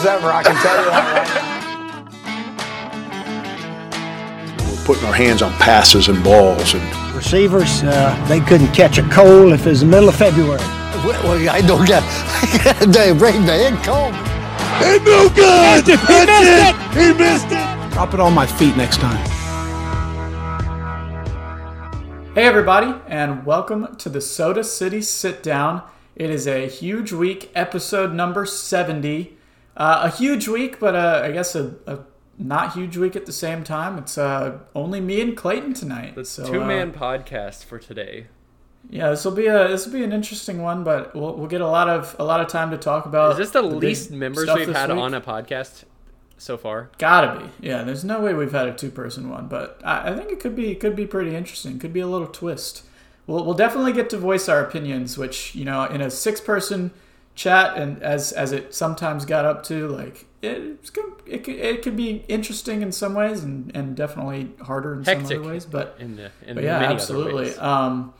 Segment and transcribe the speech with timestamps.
[0.00, 0.32] as ever.
[0.32, 1.26] I can tell you that.
[4.66, 6.82] We're putting our hands on passes and balls and
[7.14, 10.58] Receivers, uh, they couldn't catch a cold if it was the middle of February.
[11.04, 12.02] Well, I don't get.
[12.02, 14.14] I got a brain man cold.
[14.80, 15.84] Hey, no good!
[15.84, 16.76] He missed it!
[16.94, 17.92] He missed it!
[17.92, 19.22] Drop it on my feet next time.
[22.34, 25.82] Hey, everybody, and welcome to the Soda City Sit Down.
[26.16, 29.36] It is a huge week, episode number 70.
[29.76, 32.00] Uh, a huge week, but uh, I guess a, a
[32.40, 33.98] not huge week at the same time.
[33.98, 36.14] It's uh, only me and Clayton tonight.
[36.14, 38.26] The so, two man uh, podcast for today.
[38.88, 41.60] yeah, this will be a this will be an interesting one, but we'll, we'll get
[41.60, 43.32] a lot of a lot of time to talk about.
[43.32, 44.98] Is this the, big least members we've had week.
[44.98, 45.84] on a podcast
[46.38, 46.90] so far?
[46.98, 47.68] Gotta be.
[47.68, 50.40] Yeah, there's no way we've had a two person one, but I, I think it
[50.40, 51.78] could be could be pretty interesting.
[51.78, 52.84] Could be a little twist.
[53.26, 56.90] We'll, we'll definitely get to voice our opinions, which you know, in a six person
[57.40, 61.82] chat, and as as it sometimes got up to, like it's good, it could, it
[61.82, 65.64] could be interesting in some ways, and, and definitely harder in Hectic some other ways.
[65.64, 67.32] But in the in but yeah, many absolutely.
[67.32, 67.58] other ways.
[67.58, 68.14] Um,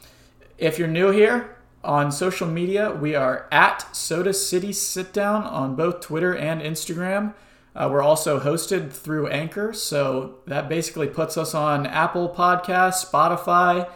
[0.56, 5.76] if you're new here on social media, we are at Soda City Sit Down on
[5.76, 7.34] both Twitter and Instagram.
[7.74, 13.86] Uh, we're also hosted through Anchor, so that basically puts us on Apple Podcasts, Spotify,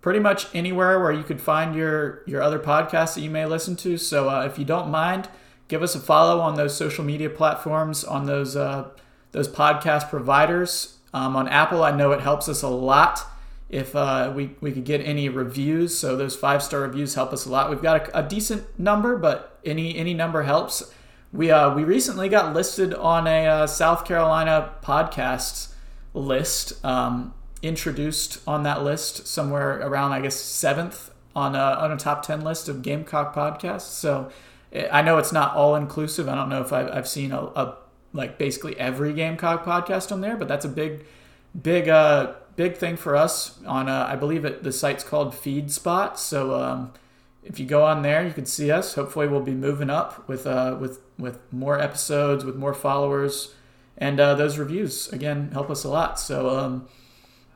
[0.00, 3.76] pretty much anywhere where you could find your your other podcasts that you may listen
[3.76, 3.96] to.
[3.96, 5.28] So uh, if you don't mind,
[5.68, 8.90] give us a follow on those social media platforms, on those uh,
[9.32, 10.98] those podcast providers.
[11.12, 13.26] Um, on Apple, I know it helps us a lot
[13.68, 15.96] if uh, we, we could get any reviews.
[15.96, 17.70] So those five star reviews help us a lot.
[17.70, 20.92] We've got a, a decent number, but any any number helps.
[21.32, 25.72] We uh, we recently got listed on a uh, South Carolina podcasts
[26.12, 31.96] list, um, introduced on that list somewhere around I guess seventh on a, on a
[31.96, 33.92] top ten list of Gamecock podcasts.
[33.92, 34.30] So
[34.72, 36.28] eh, I know it's not all inclusive.
[36.28, 37.76] I don't know if I've, I've seen a, a
[38.12, 41.04] like basically every Gamecock podcast on there, but that's a big
[41.60, 46.16] big uh big thing for us on uh, I believe it the site's called FeedSpot.
[46.16, 46.92] So um,
[47.42, 48.94] if you go on there, you can see us.
[48.94, 53.54] Hopefully, we'll be moving up with uh, with with more episodes, with more followers,
[53.96, 56.18] and uh, those reviews again help us a lot.
[56.20, 56.88] So um,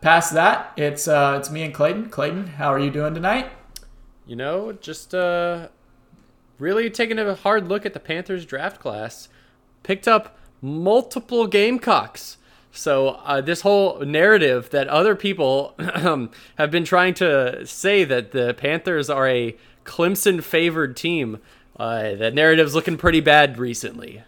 [0.04, 2.10] past that, it's uh, it's me and Clayton.
[2.10, 3.50] Clayton, how are you doing tonight?
[4.26, 5.68] You know, just uh,
[6.58, 9.30] really taking a hard look at the Panthers draft class.
[9.82, 12.36] Picked up multiple Gamecocks.
[12.70, 15.74] So uh, this whole narrative that other people
[16.58, 21.38] have been trying to say that the Panthers are a Clemson favored team,
[21.78, 24.22] uh, that narrative's looking pretty bad recently.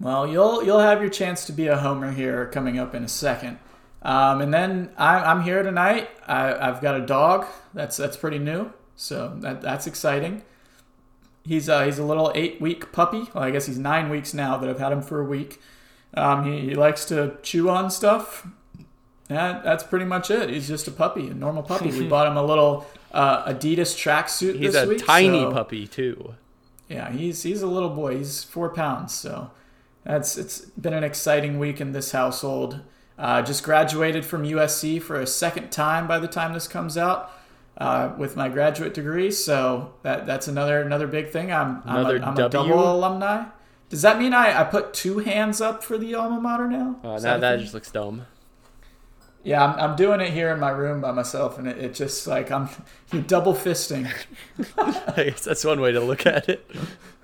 [0.00, 3.08] Well, you'll you'll have your chance to be a homer here coming up in a
[3.08, 3.58] second.
[4.02, 6.10] Um, and then I, I'm here tonight.
[6.26, 7.46] I, I've got a dog.
[7.72, 10.42] That's that's pretty new, so that that's exciting.
[11.44, 13.28] He's uh, he's a little eight week puppy.
[13.34, 15.60] Well, I guess he's nine weeks now, but I've had him for a week.
[16.14, 18.46] Um, he, he likes to chew on stuff.
[19.28, 20.50] That, that's pretty much it.
[20.50, 21.90] He's just a puppy, a normal puppy.
[21.90, 25.06] we bought him a little uh, Adidas tracksuit He's a week.
[25.06, 26.34] tiny so- puppy too.
[26.88, 28.18] yeah, he's he's a little boy.
[28.18, 29.50] He's four pounds, so
[30.04, 32.80] that's it's been an exciting week in this household.
[33.18, 37.30] Uh, just graduated from USC for a second time by the time this comes out
[37.78, 39.30] uh, with my graduate degree.
[39.30, 41.52] So that that's another another big thing.
[41.52, 43.44] I'm Another I'm, a, I'm a double alumni.
[43.88, 46.96] Does that mean I, I put two hands up for the alma mater now?
[47.04, 48.26] Uh, now a that just looks dumb.
[49.44, 52.26] Yeah, I'm, I'm doing it here in my room by myself, and it, it just
[52.26, 52.68] like I'm
[53.12, 54.12] you're double fisting.
[55.16, 56.68] I guess that's one way to look at it.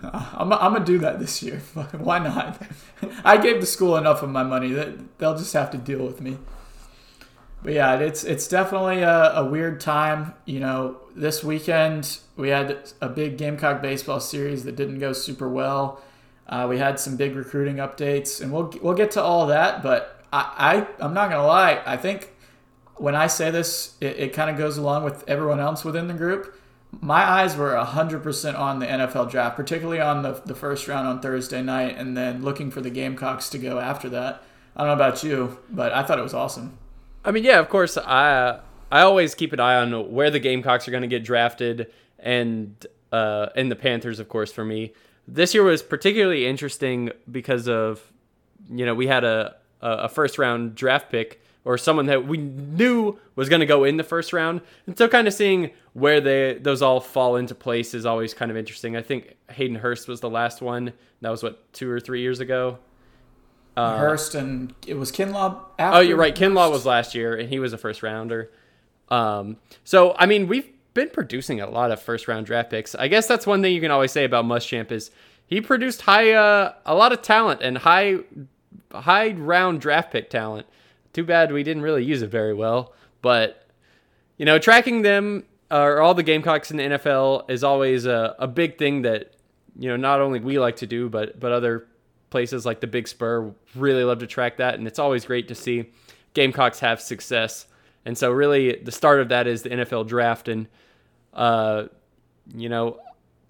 [0.03, 1.59] I'm, I'm gonna do that this year.
[1.93, 2.61] Why not?
[3.25, 6.21] I gave the school enough of my money that they'll just have to deal with
[6.21, 6.39] me.
[7.63, 10.35] But yeah, it's it's definitely a, a weird time.
[10.45, 15.49] You know, this weekend we had a big Gamecock baseball series that didn't go super
[15.49, 16.01] well.
[16.49, 19.83] Uh, we had some big recruiting updates, and we'll we'll get to all that.
[19.83, 21.83] But I, I I'm not gonna lie.
[21.87, 22.35] I think
[22.97, 26.15] when I say this, it, it kind of goes along with everyone else within the
[26.15, 26.55] group.
[27.01, 31.21] My eyes were 100% on the NFL draft, particularly on the, the first round on
[31.21, 34.43] Thursday night, and then looking for the Gamecocks to go after that.
[34.75, 36.79] I don't know about you, but I thought it was awesome.
[37.25, 37.99] I mean, yeah, of course.
[37.99, 38.61] I
[38.91, 42.87] I always keep an eye on where the Gamecocks are going to get drafted, and
[43.13, 44.93] uh, and the Panthers, of course, for me.
[45.27, 48.01] This year was particularly interesting because of,
[48.71, 53.19] you know, we had a a first round draft pick or someone that we knew
[53.37, 56.55] was going to go in the first round, and so kind of seeing where they
[56.55, 58.97] those all fall into place is always kind of interesting.
[58.97, 60.93] I think Hayden Hurst was the last one.
[61.21, 62.79] That was what two or three years ago.
[63.77, 65.61] Hurst and it was Kinlaw.
[65.79, 66.35] After Uh, Oh, you're right.
[66.35, 66.73] Kinlaw Hurst?
[66.73, 68.51] was last year, and he was a first rounder.
[69.09, 72.95] Um, so I mean, we've been producing a lot of first round draft picks.
[72.95, 75.11] I guess that's one thing you can always say about Muschamp is
[75.47, 78.17] he produced high uh, a lot of talent and high
[78.93, 80.67] high round draft pick talent.
[81.13, 82.93] Too bad we didn't really use it very well,
[83.23, 83.67] but
[84.37, 88.47] you know, tracking them or all the Gamecocks in the NFL is always a, a
[88.47, 89.35] big thing that
[89.79, 91.87] you know not only we like to do, but but other
[92.31, 95.55] places like the Big Spur really love to track that, and it's always great to
[95.55, 95.91] see
[96.35, 97.67] Gamecocks have success.
[98.05, 100.67] And so, really, the start of that is the NFL draft, and
[101.35, 101.85] uh,
[102.55, 102.99] you know,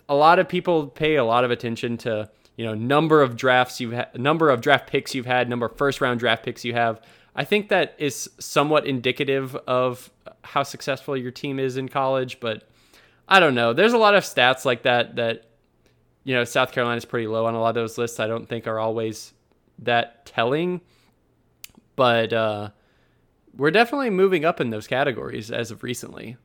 [0.08, 3.80] a lot of people pay a lot of attention to you know number of drafts
[3.80, 6.74] you've had, number of draft picks you've had, number of first round draft picks you
[6.74, 7.00] have.
[7.36, 10.10] I think that is somewhat indicative of
[10.42, 12.68] how successful your team is in college, but
[13.28, 13.72] I don't know.
[13.72, 15.44] There's a lot of stats like that that
[16.24, 18.18] you know South Carolina's pretty low on a lot of those lists.
[18.18, 19.32] I don't think are always
[19.78, 20.80] that telling,
[21.94, 22.70] but uh,
[23.56, 26.36] we're definitely moving up in those categories as of recently.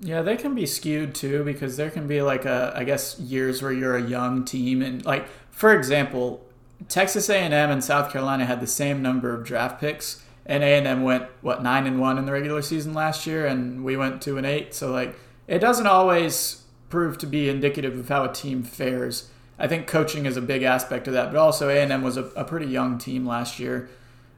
[0.00, 3.62] Yeah, they can be skewed too because there can be like a I guess years
[3.62, 6.44] where you're a young team and like for example,
[6.88, 11.24] Texas A&M and South Carolina had the same number of draft picks and A&M went
[11.40, 14.46] what 9 and 1 in the regular season last year and we went 2 and
[14.46, 14.74] 8.
[14.74, 19.30] So like it doesn't always prove to be indicative of how a team fares.
[19.58, 22.44] I think coaching is a big aspect of that, but also A&M was a, a
[22.44, 23.88] pretty young team last year.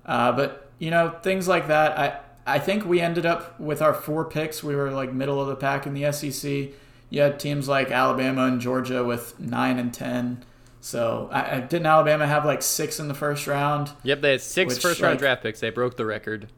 [0.07, 1.99] Uh, but you know things like that.
[1.99, 4.63] I I think we ended up with our four picks.
[4.65, 6.71] We were like middle of the pack in the SEC.
[7.11, 10.45] You had teams like Alabama and Georgia with nine and ten.
[10.81, 13.91] So I, I didn't Alabama have like six in the first round.
[14.03, 15.61] Yep, they had six Which, first round like- draft picks.
[15.61, 16.49] They broke the record.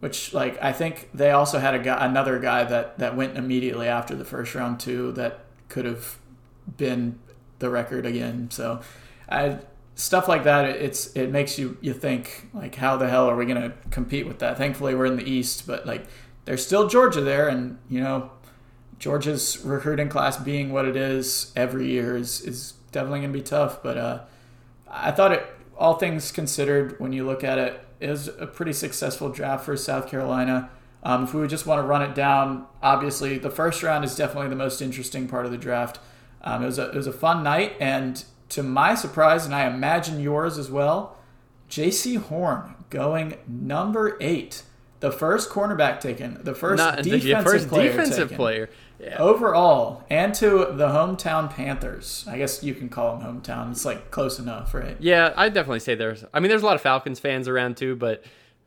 [0.00, 3.88] Which like I think they also had a guy, another guy that that went immediately
[3.88, 6.18] after the first round too that could have
[6.76, 7.18] been
[7.58, 8.48] the record again.
[8.50, 8.80] So
[9.28, 9.58] I
[9.98, 13.34] stuff like that it- it's it makes you you think like how the hell are
[13.36, 14.56] we going to compete with that?
[14.56, 16.06] Thankfully we're in the East, but like
[16.44, 18.30] there's still Georgia there and you know
[18.98, 23.42] Georgia's recruiting class being what it is every year is is definitely going to be
[23.42, 24.20] tough, but uh
[24.90, 25.44] I thought it
[25.76, 30.06] all things considered when you look at it was a pretty successful draft for South
[30.08, 30.70] Carolina.
[31.02, 34.14] Um, if we would just want to run it down, obviously the first round is
[34.16, 35.98] definitely the most interesting part of the draft.
[36.42, 39.66] Um, it was a it was a fun night, and to my surprise, and I
[39.66, 41.16] imagine yours as well,
[41.68, 42.14] J.C.
[42.14, 44.62] Horn going number eight,
[45.00, 48.70] the first cornerback taken, the first Not the defensive first player defensive taken player.
[49.00, 49.16] Yeah.
[49.18, 52.24] overall, and to the hometown Panthers.
[52.28, 53.70] I guess you can call them hometown.
[53.70, 54.96] It's like close enough, right?
[54.98, 56.24] Yeah, I'd definitely say there's.
[56.34, 58.24] I mean, there's a lot of Falcons fans around too, but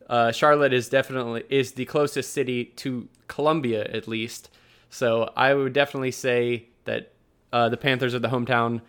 [0.09, 4.49] uh, Charlotte is definitely is the closest city to Columbia, at least.
[4.89, 7.11] So I would definitely say that
[7.51, 8.81] uh, the Panthers are the hometown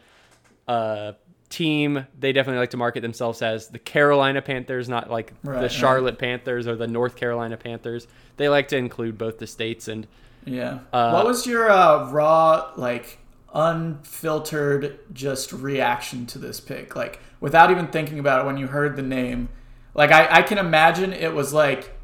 [0.72, 1.12] uh,
[1.48, 2.06] team.
[2.19, 5.70] They definitely like to market themselves as the Carolina Panthers, not like Right, the right.
[5.72, 8.08] Charlotte Panthers or the North Carolina Panthers.
[8.38, 10.06] They like to include both the states and.
[10.44, 10.80] Yeah.
[10.92, 13.19] Uh, what was your uh, raw, like,
[13.54, 16.96] unfiltered, just reaction to this pick?
[16.96, 19.50] Like, without even thinking about it, when you heard the name,
[19.94, 21.94] like, I, I can imagine it was like,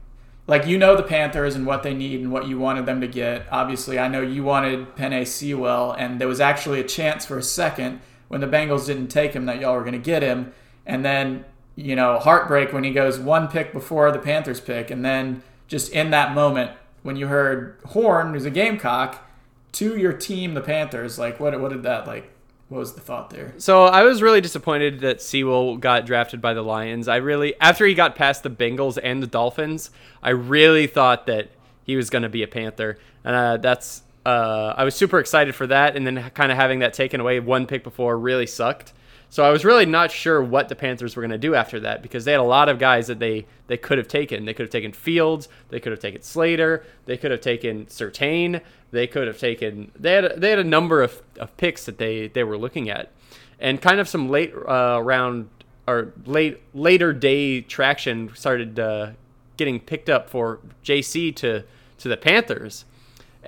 [0.47, 3.09] like you know the Panthers and what they need and what you wanted them to
[3.09, 3.47] get.
[3.51, 7.43] Obviously, I know you wanted Penei Sewell, and there was actually a chance for a
[7.43, 10.53] second when the Bengals didn't take him that y'all were going to get him,
[10.87, 11.45] and then
[11.77, 15.93] you know heartbreak when he goes one pick before the Panthers pick, and then just
[15.93, 16.73] in that moment
[17.03, 19.25] when you heard Horn, who's a Gamecock,
[19.73, 22.31] to your team, the Panthers, like what what did that like?
[22.69, 23.55] What was the thought there?
[23.57, 27.09] So I was really disappointed that Sewell got drafted by the Lions.
[27.09, 29.91] I really, after he got past the Bengals and the Dolphins,
[30.23, 31.49] I really thought that
[31.85, 34.03] he was going to be a Panther, and uh, that's.
[34.29, 37.41] Uh, I was super excited for that, and then kind of having that taken away
[37.41, 38.93] one pick before really sucked.
[39.31, 42.03] So I was really not sure what the Panthers were going to do after that
[42.03, 44.45] because they had a lot of guys that they they could have taken.
[44.45, 48.61] They could have taken Fields, they could have taken Slater, they could have taken Surtain,
[48.91, 52.29] they could have taken they had they had a number of, of picks that they
[52.29, 53.11] they were looking at,
[53.59, 55.49] and kind of some late uh, round
[55.87, 59.13] or late later day traction started uh,
[59.57, 61.65] getting picked up for JC to
[61.97, 62.85] to the Panthers.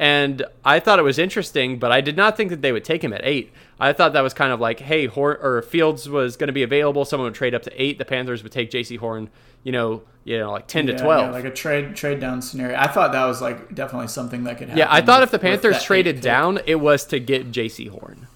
[0.00, 3.04] And I thought it was interesting, but I did not think that they would take
[3.04, 3.52] him at eight.
[3.78, 6.62] I thought that was kind of like, hey, Hor- or Fields was going to be
[6.62, 7.04] available.
[7.04, 7.98] Someone would trade up to eight.
[7.98, 8.96] The Panthers would take J.C.
[8.96, 9.28] Horn,
[9.62, 11.26] you know, you know, like ten Yeah, to twelve.
[11.26, 12.78] yeah, like a trade trade down scenario.
[12.78, 14.78] I thought that was like definitely something that could happen.
[14.78, 17.88] Yeah, I thought if the with- with Panthers traded down, it was to get J.C.
[17.88, 18.26] Horn.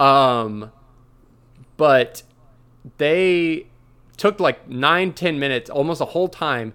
[0.00, 0.72] Um,
[1.76, 2.24] but
[2.98, 3.66] they
[4.16, 6.72] took like nine, ten minutes, almost a whole time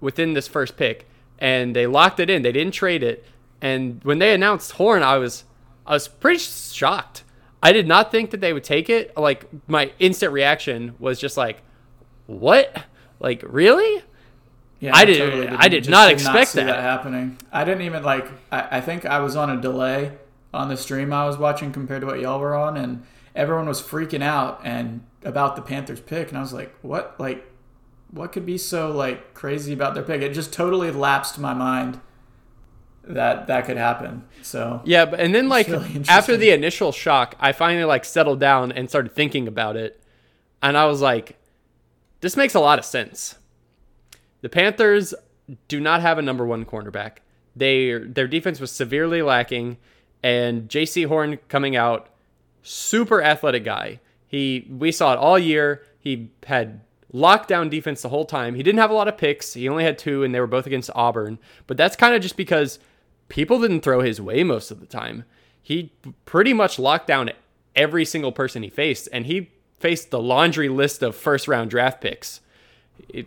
[0.00, 1.08] within this first pick,
[1.38, 2.42] and they locked it in.
[2.42, 3.24] They didn't trade it.
[3.62, 5.44] And when they announced Horn, I was,
[5.86, 7.24] I was pretty shocked.
[7.62, 9.16] I did not think that they would take it.
[9.16, 11.60] Like my instant reaction was just like,
[12.26, 12.84] "What?
[13.18, 14.02] Like really?"
[14.78, 16.80] Yeah, I did- I did not expect see that.
[16.80, 17.36] happening.
[17.52, 18.26] I didn't even like.
[18.50, 20.12] I, I think I was on a delay
[20.54, 23.04] on the stream I was watching compared to what y'all were on, and
[23.36, 27.14] everyone was freaking out and about the Panthers pick, and I was like, what?
[27.18, 27.44] Like,
[28.10, 30.22] what could be so like crazy about their pick?
[30.22, 32.00] It just totally lapsed my mind
[33.14, 34.24] that that could happen.
[34.42, 38.40] So Yeah, but and then like really after the initial shock, I finally like settled
[38.40, 40.02] down and started thinking about it,
[40.62, 41.38] and I was like,
[42.20, 43.36] this makes a lot of sense.
[44.42, 45.14] The Panthers
[45.68, 47.18] do not have a number one cornerback.
[47.54, 49.78] They their defense was severely lacking,
[50.22, 51.02] and J.C.
[51.04, 52.08] Horn coming out,
[52.62, 54.00] super athletic guy.
[54.26, 55.82] He we saw it all year.
[55.98, 56.80] He had
[57.12, 58.54] lockdown defense the whole time.
[58.54, 59.54] He didn't have a lot of picks.
[59.54, 61.38] He only had two, and they were both against Auburn.
[61.66, 62.78] But that's kind of just because
[63.30, 65.24] people didn't throw his way most of the time.
[65.62, 65.92] He
[66.26, 67.30] pretty much locked down
[67.74, 72.02] every single person he faced, and he faced the laundry list of first round draft
[72.02, 72.40] picks.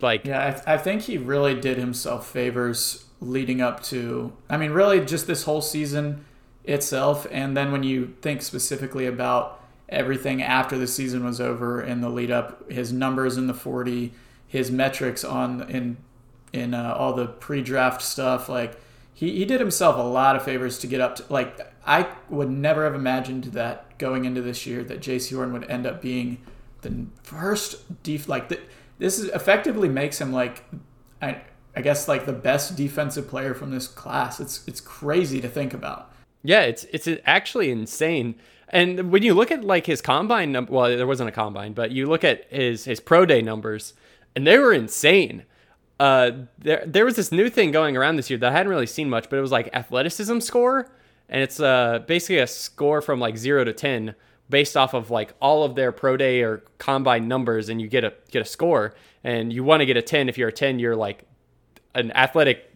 [0.00, 4.32] Like Yeah, I, I think he really did himself favors leading up to.
[4.48, 6.24] I mean, really, just this whole season
[6.62, 12.02] itself, and then when you think specifically about everything after the season was over and
[12.02, 14.12] the lead up, his numbers in the forty,
[14.46, 15.96] his metrics on in
[16.52, 18.78] in uh, all the pre-draft stuff, like
[19.14, 22.50] he, he did himself a lot of favors to get up to like I would
[22.50, 25.34] never have imagined that going into this year that J.C.
[25.34, 26.38] Horn would end up being
[26.82, 28.58] the first def like the,
[28.98, 30.64] this is effectively makes him like
[31.22, 31.40] I
[31.76, 34.40] I guess like the best defensive player from this class.
[34.40, 36.12] It's it's crazy to think about.
[36.42, 38.34] Yeah, it's it's actually insane.
[38.68, 42.06] And when you look at like his combine well, there wasn't a combine, but you
[42.06, 43.94] look at his his pro day numbers,
[44.34, 45.44] and they were insane.
[46.00, 48.86] Uh, there there was this new thing going around this year that I hadn't really
[48.86, 50.90] seen much, but it was like athleticism score,
[51.28, 54.14] and it's uh basically a score from like zero to ten
[54.50, 58.04] based off of like all of their pro day or combine numbers, and you get
[58.04, 60.28] a get a score, and you want to get a ten.
[60.28, 61.24] If you're a ten, you're like
[61.94, 62.74] an athletic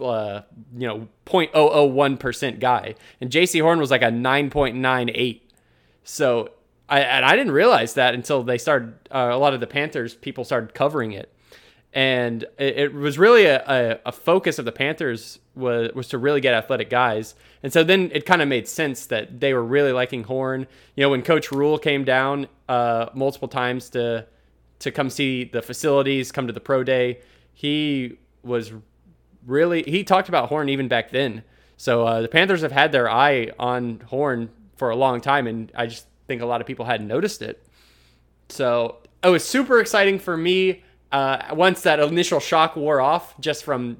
[0.00, 0.42] uh,
[0.76, 2.94] you know, 0.001% guy.
[3.20, 5.40] And JC Horn was like a 9.98.
[6.02, 6.50] So,
[6.88, 10.14] I, and I didn't realize that until they started, uh, a lot of the Panthers
[10.14, 11.33] people started covering it.
[11.94, 16.18] And it, it was really a, a, a focus of the Panthers was, was to
[16.18, 17.36] really get athletic guys.
[17.62, 20.66] And so then it kind of made sense that they were really liking Horn.
[20.96, 24.26] You know, when Coach Rhule came down uh, multiple times to,
[24.80, 27.20] to come see the facilities, come to the pro day,
[27.52, 28.72] he was
[29.46, 31.42] really he talked about Horn even back then.
[31.76, 35.70] So uh, the Panthers have had their eye on Horn for a long time, and
[35.74, 37.64] I just think a lot of people hadn't noticed it.
[38.48, 40.82] So it was super exciting for me
[41.14, 43.96] uh, once that initial shock wore off, just from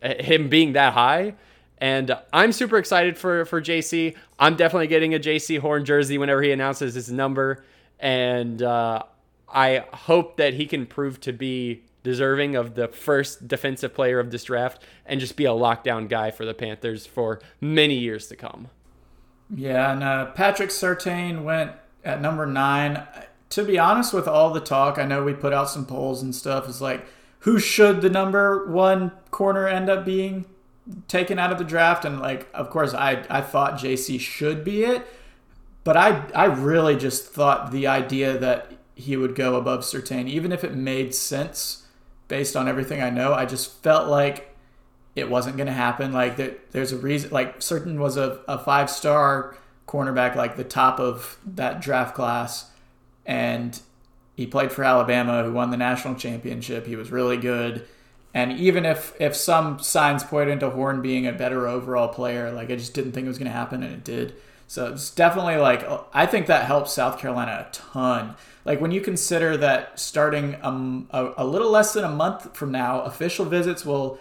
[0.00, 1.34] uh, him being that high.
[1.78, 4.14] And I'm super excited for for JC.
[4.38, 7.64] I'm definitely getting a JC Horn jersey whenever he announces his number,
[7.98, 9.02] and uh,
[9.52, 14.30] I hope that he can prove to be deserving of the first defensive player of
[14.30, 18.36] this draft and just be a lockdown guy for the Panthers for many years to
[18.36, 18.68] come.
[19.52, 21.72] Yeah, and uh, Patrick Surtain went
[22.04, 23.02] at number nine.
[23.54, 26.34] To be honest, with all the talk, I know we put out some polls and
[26.34, 26.68] stuff.
[26.68, 27.06] It's like,
[27.40, 30.44] who should the number one corner end up being
[31.06, 32.04] taken out of the draft?
[32.04, 35.06] And like, of course, I I thought JC should be it,
[35.84, 40.50] but I I really just thought the idea that he would go above Surtain, even
[40.50, 41.86] if it made sense
[42.26, 44.52] based on everything I know, I just felt like
[45.14, 46.12] it wasn't going to happen.
[46.12, 47.30] Like that, there's a reason.
[47.30, 49.56] Like Surtain was a, a five star
[49.86, 52.72] cornerback, like the top of that draft class,
[53.26, 53.80] and
[54.34, 56.86] he played for Alabama, who won the national championship.
[56.86, 57.86] He was really good.
[58.32, 62.70] And even if if some signs pointed to Horn being a better overall player, like
[62.70, 64.34] I just didn't think it was going to happen, and it did.
[64.66, 68.34] So it's definitely like I think that helps South Carolina a ton.
[68.64, 73.02] Like when you consider that starting a, a little less than a month from now,
[73.02, 74.18] official visits will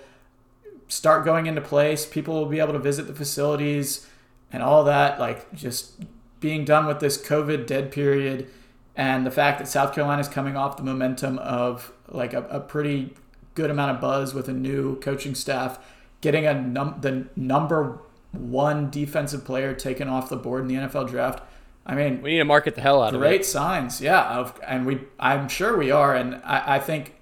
[0.87, 2.05] start going into place.
[2.05, 4.07] People will be able to visit the facilities
[4.51, 5.19] and all that.
[5.19, 6.03] Like just
[6.39, 8.47] being done with this COVID dead period,
[8.95, 12.59] and the fact that South Carolina is coming off the momentum of like a, a
[12.59, 13.13] pretty
[13.55, 15.79] good amount of buzz with a new coaching staff,
[16.21, 17.99] getting a num- the number
[18.31, 21.43] one defensive player taken off the board in the NFL draft.
[21.85, 23.25] I mean, We need to market the hell out of it.
[23.25, 24.39] great signs, yeah.
[24.39, 27.15] Of, and we, I'm sure we are, and I, I think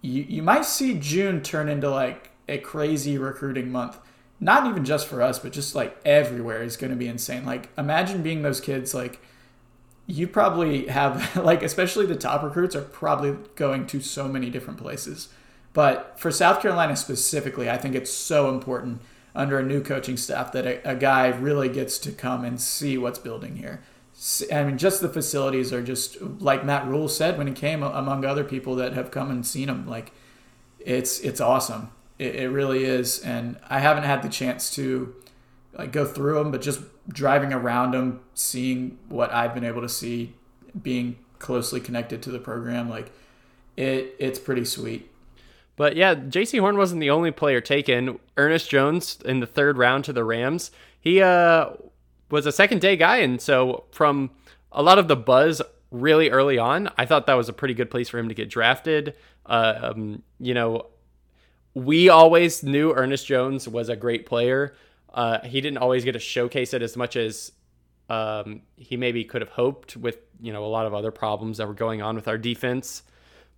[0.00, 3.98] you you might see June turn into like a crazy recruiting month.
[4.38, 7.44] Not even just for us, but just like everywhere is going to be insane.
[7.44, 8.94] Like imagine being those kids.
[8.94, 9.20] Like
[10.10, 14.78] you probably have like especially the top recruits are probably going to so many different
[14.78, 15.28] places.
[15.72, 19.00] But for South Carolina specifically, I think it's so important
[19.36, 22.98] under a new coaching staff that a, a guy really gets to come and see
[22.98, 23.80] what's building here.
[24.52, 28.24] I mean, just the facilities are just like Matt Rhule said when he came, among
[28.24, 29.86] other people that have come and seen him.
[29.86, 30.12] Like,
[30.80, 31.92] it's it's awesome.
[32.18, 35.14] It, it really is, and I haven't had the chance to
[35.78, 36.80] like go through them, but just
[37.12, 40.34] driving around them, seeing what I've been able to see,
[40.80, 43.10] being closely connected to the program, like
[43.76, 45.10] it it's pretty sweet.
[45.76, 46.58] But yeah, J.C.
[46.58, 48.18] Horn wasn't the only player taken.
[48.36, 50.70] Ernest Jones in the third round to the Rams.
[51.00, 51.70] He uh,
[52.30, 54.30] was a second day guy, and so from
[54.72, 57.90] a lot of the buzz really early on, I thought that was a pretty good
[57.90, 59.14] place for him to get drafted.
[59.46, 60.86] Uh, um, you know,
[61.74, 64.74] we always knew Ernest Jones was a great player.
[65.12, 67.52] Uh, he didn't always get to showcase it as much as
[68.08, 71.68] um, he maybe could have hoped with you know a lot of other problems that
[71.68, 73.02] were going on with our defense.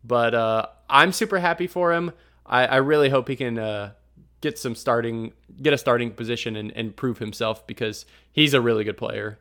[0.05, 2.13] But uh, I'm super happy for him.
[2.45, 3.93] I, I really hope he can uh,
[4.41, 8.85] get some starting, get a starting position and, and prove himself because he's a really
[8.85, 9.39] good player.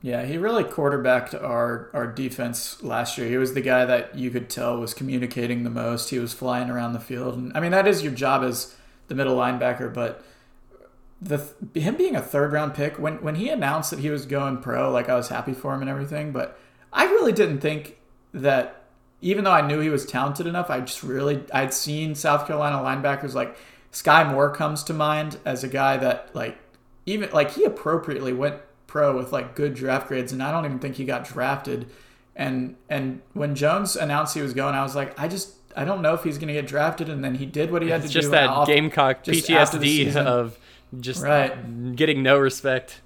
[0.00, 3.28] Yeah, he really quarterbacked our our defense last year.
[3.28, 6.10] He was the guy that you could tell was communicating the most.
[6.10, 8.76] He was flying around the field, and I mean that is your job as
[9.08, 9.92] the middle linebacker.
[9.92, 10.24] But
[11.20, 11.44] the
[11.74, 14.90] him being a third round pick when when he announced that he was going pro,
[14.90, 16.32] like I was happy for him and everything.
[16.32, 16.58] But
[16.92, 17.98] I really didn't think
[18.32, 18.84] that
[19.20, 22.76] even though I knew he was talented enough, I just really I'd seen South Carolina
[22.76, 23.56] linebackers like
[23.92, 26.56] Skai Moore comes to mind as a guy that like
[27.06, 30.78] even like he appropriately went pro with like good draft grades, and I don't even
[30.78, 31.88] think he got drafted.
[32.36, 36.02] And and when Jones announced he was going, I was like, I just I don't
[36.02, 37.08] know if he's going to get drafted.
[37.08, 38.30] And then he did what he had it's to just do.
[38.30, 40.58] Just that off, Gamecock PTSD of
[41.00, 41.96] just right.
[41.96, 43.00] getting no respect.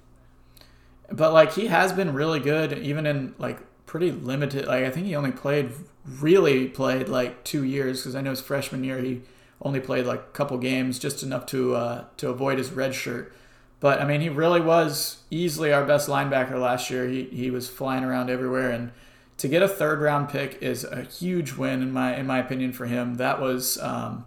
[1.11, 4.65] But like he has been really good, even in like pretty limited.
[4.67, 5.71] Like I think he only played
[6.05, 9.21] really played like two years because I know his freshman year he
[9.61, 13.33] only played like a couple games, just enough to uh, to avoid his red shirt.
[13.79, 17.07] But I mean, he really was easily our best linebacker last year.
[17.07, 18.91] He he was flying around everywhere, and
[19.37, 22.71] to get a third round pick is a huge win in my in my opinion
[22.71, 23.15] for him.
[23.15, 24.25] That was um,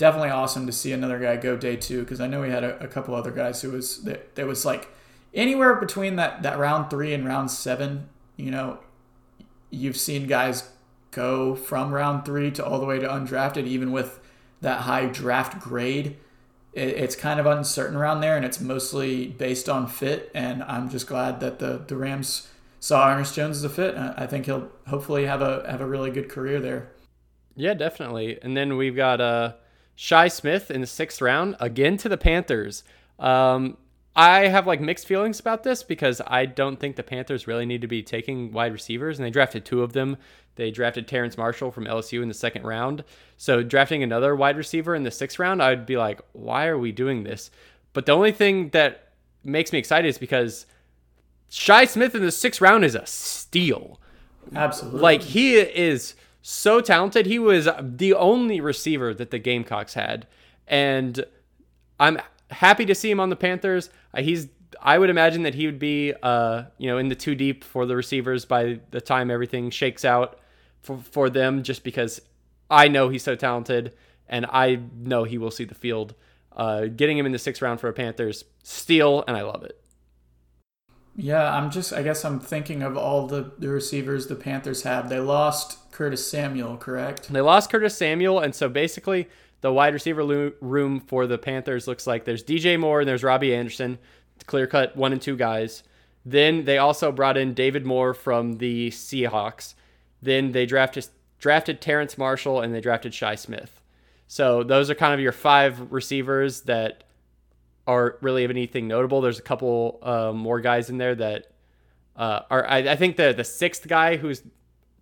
[0.00, 2.82] definitely awesome to see another guy go day two because I know we had a,
[2.82, 4.88] a, couple other guys who was that there was like
[5.34, 8.08] anywhere between that that round three and round seven.
[8.36, 8.78] You know,
[9.70, 10.70] you've seen guys
[11.10, 14.20] go from round three to all the way to undrafted, even with
[14.62, 16.16] that high draft grade
[16.72, 20.30] it's kind of uncertain around there, and it's mostly based on fit.
[20.34, 23.96] And I'm just glad that the the Rams saw Ernest Jones as a fit.
[23.96, 26.92] I think he'll hopefully have a have a really good career there.
[27.56, 28.38] Yeah, definitely.
[28.40, 29.54] And then we've got uh,
[30.00, 32.84] Shi Smith in the sixth round again to the Panthers.
[33.18, 33.76] Um,
[34.16, 37.82] I have like mixed feelings about this because I don't think the Panthers really need
[37.82, 40.16] to be taking wide receivers, and they drafted two of them
[40.60, 43.02] they drafted Terrace Marshall from LSU in the second round.
[43.38, 46.92] So drafting another wide receiver in the sixth round, I'd be like, why are we
[46.92, 47.50] doing this?
[47.94, 50.66] But the only thing that makes me excited is because
[51.48, 54.00] Shi Smith in the sixth round is a steal.
[54.54, 55.00] Absolutely.
[55.00, 57.26] Like he is so talented.
[57.26, 60.26] He was the only receiver that the Gamecocks had.
[60.66, 61.24] And
[61.98, 62.18] I'm
[62.50, 63.90] happy to see him on the Panthers.
[64.14, 64.48] Uh, he's
[64.82, 67.86] I would imagine that he would be, uh, you know, in the two deep for
[67.86, 70.38] the receivers by the time everything shakes out
[70.80, 72.20] for, for them just because
[72.70, 73.94] I know he's so talented
[74.28, 76.14] and I know he will see the field.
[76.52, 79.80] Uh, getting him in the sixth round for a Panthers steal, and I love it.
[81.16, 85.08] Yeah, I'm just, I guess I'm thinking of all the, the receivers the Panthers have.
[85.08, 87.32] They lost Curtis Samuel, correct?
[87.32, 89.28] They lost Curtis Samuel, and so basically
[89.60, 93.24] the wide receiver lo- room for the Panthers looks like there's DJ Moore and there's
[93.24, 93.98] Robbie Anderson,
[94.46, 95.82] clear cut one and two guys.
[96.24, 99.74] Then they also brought in David Moore from the Seahawks.
[100.22, 103.80] Then they drafted drafted Terrace Marshall and they drafted Shi Smith.
[104.26, 107.04] So those are kind of your five receivers that
[107.90, 109.20] are really of anything notable.
[109.20, 111.46] There's a couple uh, more guys in there that
[112.14, 112.64] uh, are.
[112.66, 114.42] I, I, think the the sixth guy who's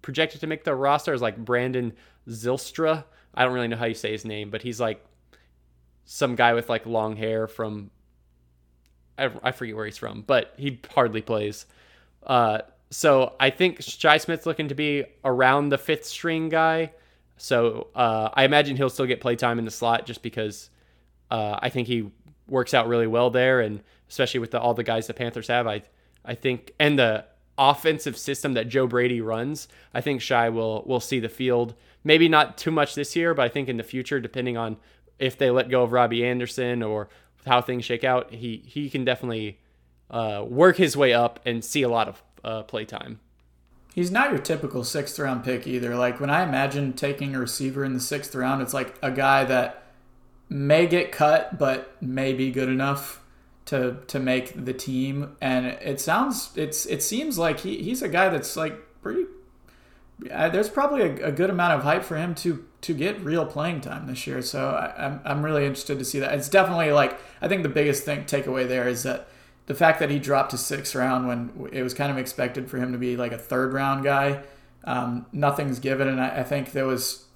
[0.01, 1.93] projected to make the roster is like Brandon
[2.29, 3.05] Zylstra.
[3.35, 5.05] I don't really know how you say his name, but he's like
[6.07, 7.91] some guy with like long hair from.
[9.19, 11.67] I, I forget where he's from, but he hardly plays.
[12.27, 16.93] Uh, so I think Shi Smith's looking to be around the fifth string guy.
[17.37, 20.71] So uh, I imagine he'll still get play time in the slot just because
[21.31, 22.11] uh, I think he
[22.49, 25.67] works out really well there, and especially with the, all the guys the Panthers have,
[25.67, 25.83] I
[26.25, 27.25] I think and the
[27.57, 31.75] offensive system that Joe Brady runs, I think Shi will will see the field.
[32.05, 34.77] Maybe not too much this year, but I think in the future, depending on
[35.19, 37.09] if they let go of Robbie Anderson or
[37.47, 39.59] how things shake out, he he can definitely
[40.11, 43.21] uh, work his way up and see a lot of uh, playtime.
[43.95, 45.97] He's not your typical sixth round pick either.
[45.97, 49.45] Like when I imagine taking a receiver in the sixth round, it's like a guy
[49.45, 49.88] that
[50.49, 53.23] may get cut, but may be good enough
[53.67, 55.37] to to make the team.
[55.41, 59.25] And it sounds it's it seems like he, he's a guy that's like pretty.
[60.33, 63.47] Uh, there's probably a, a, good amount of hype for him to to get real
[63.47, 64.43] playing time this year.
[64.43, 66.35] So I, I'm I'm really interested to see that.
[66.35, 69.29] It's definitely like I think the biggest thing takeaway there is that
[69.67, 72.79] the fact that he dropped to sixth round when it was kind of expected for
[72.79, 74.43] him to be like a third round guy.
[74.85, 77.27] Um, nothing's given, and I, I think there was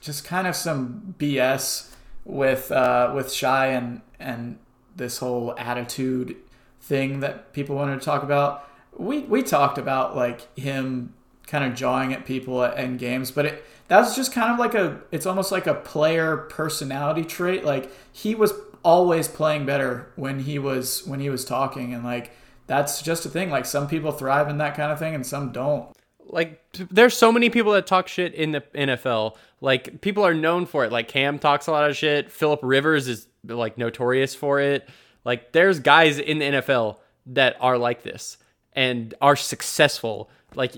[0.00, 1.92] just kind of some BS
[2.26, 4.58] with uh, with Shi and and
[4.94, 6.36] this whole attitude
[6.80, 8.68] thing that people wanted to talk about.
[8.96, 11.14] We we talked about like him
[11.46, 14.58] kind of jawing at people at in games, but it that was just kind of
[14.58, 17.64] like a it's almost like a player personality trait.
[17.64, 22.32] Like he was always playing better when he was when he was talking and like
[22.66, 23.50] that's just a thing.
[23.50, 25.88] Like some people thrive in that kind of thing and some don't.
[26.26, 26.60] Like
[26.90, 29.36] there's so many people that talk shit in the NFL.
[29.60, 30.92] Like people are known for it.
[30.92, 32.30] Like Cam talks a lot of shit.
[32.30, 34.88] Philip Rivers is like notorious for it.
[35.24, 38.38] Like there's guys in the NFL that are like this
[38.72, 40.30] and are successful.
[40.54, 40.74] Like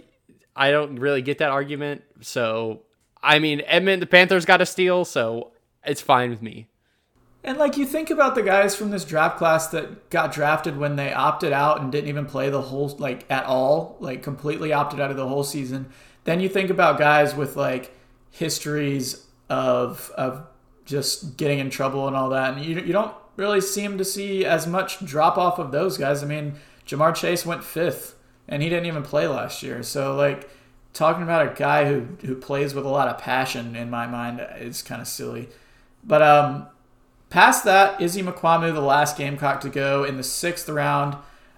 [0.54, 2.02] I don't really get that argument.
[2.20, 2.82] So
[3.22, 5.52] I mean, Edmund the Panthers got a steal, so
[5.84, 6.68] it's fine with me.
[7.44, 10.96] And like you think about the guys from this draft class that got drafted when
[10.96, 15.00] they opted out and didn't even play the whole like at all, like completely opted
[15.00, 15.90] out of the whole season.
[16.24, 17.94] Then you think about guys with like
[18.30, 20.46] histories of of
[20.84, 24.44] just getting in trouble and all that, and you you don't really seem to see
[24.44, 26.22] as much drop off of those guys.
[26.22, 26.54] I mean,
[26.86, 28.16] Ja'Marr Chase went fifth,
[28.48, 29.82] and he didn't even play last year.
[29.82, 30.48] So like
[30.92, 34.44] talking about a guy who who plays with a lot of passion in my mind
[34.58, 35.48] is kind of silly.
[36.04, 36.68] But um
[37.30, 41.16] Past that, Izzy Mukuamu, the last Gamecock to go in the sixth round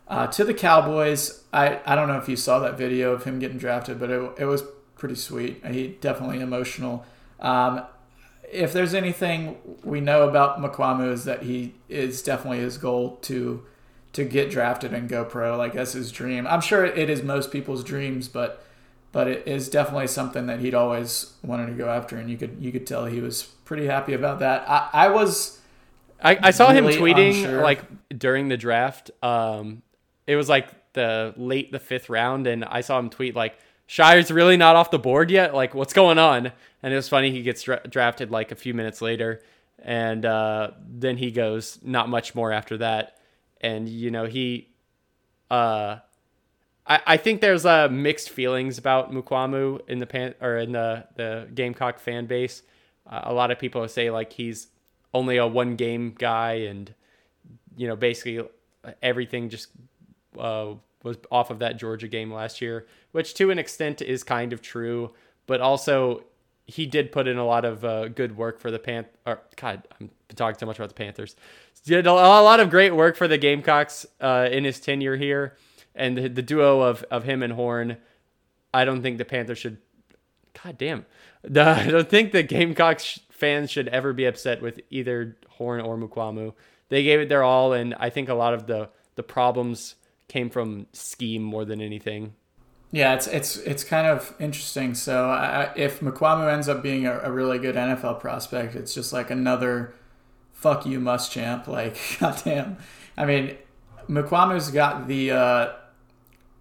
[0.09, 1.45] uh, to the Cowboys.
[1.53, 4.33] I, I don't know if you saw that video of him getting drafted, but it,
[4.39, 4.65] it was
[5.01, 5.67] pretty sweet.
[5.67, 7.05] He definitely emotional.
[7.41, 7.83] Um,
[8.53, 13.65] if there's anything we know about Mukuamu is that he is definitely his goal to
[14.13, 15.57] to get drafted and go pro.
[15.57, 16.47] Like that's his dream.
[16.47, 18.63] I'm sure it is most people's dreams, but
[19.13, 22.59] but it is definitely something that he'd always wanted to go after, and you could
[22.61, 24.69] you could tell he was pretty happy about that.
[24.69, 25.61] I, I was
[26.23, 27.63] I, I saw really him tweeting unsure.
[27.63, 27.83] like
[28.17, 29.11] during the draft.
[29.23, 29.83] Um,
[30.27, 33.57] it was like the late the fifth round, and I saw him tweet like
[33.91, 35.53] Shire's really not off the board yet.
[35.53, 36.53] Like, what's going on?
[36.81, 37.33] And it was funny.
[37.33, 39.43] He gets dra- drafted like a few minutes later,
[39.81, 43.19] and uh, then he goes not much more after that.
[43.61, 44.69] And you know he,
[45.51, 45.97] uh,
[46.87, 51.09] I, I think there's uh, mixed feelings about Mukuamu in the pan or in the
[51.17, 52.63] the Gamecock fan base.
[53.11, 54.69] Uh, a lot of people say like he's
[55.13, 56.95] only a one game guy and
[57.77, 58.49] you know basically
[59.03, 59.71] everything just
[60.39, 64.53] uh, was off of that Georgia game last year, which to an extent is kind
[64.53, 65.13] of true,
[65.47, 66.25] but also
[66.71, 69.07] he did put in a lot of uh, good work for the Pan.
[69.27, 71.37] Or God, I'm talking too much about the Panthers.
[71.85, 75.57] Did a lot of great work for the Gamecocks uh, in his tenure here,
[75.95, 77.97] and the, the, duo of of him and Horn.
[78.73, 79.79] I don't think the Panthers should.
[80.63, 81.07] God damn,
[81.45, 86.53] I don't think the Gamecocks fans should ever be upset with either Horn or Mukuamu.
[86.91, 89.97] They gave it their all, and I think a lot of the the problems
[90.31, 92.35] came from scheme more than anything.
[92.93, 94.95] Yeah, it's it's it's kind of interesting.
[94.95, 99.13] So I, if Mukuamu ends up being a, a, really good NFL prospect, it's just
[99.13, 99.93] like another
[100.53, 101.67] fuck you Muschamp.
[101.67, 102.79] Like goddamn,
[103.17, 103.57] I mean,
[104.09, 105.73] Mukuamu's got the uh,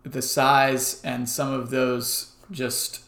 [0.03, 3.01] the size and some of those just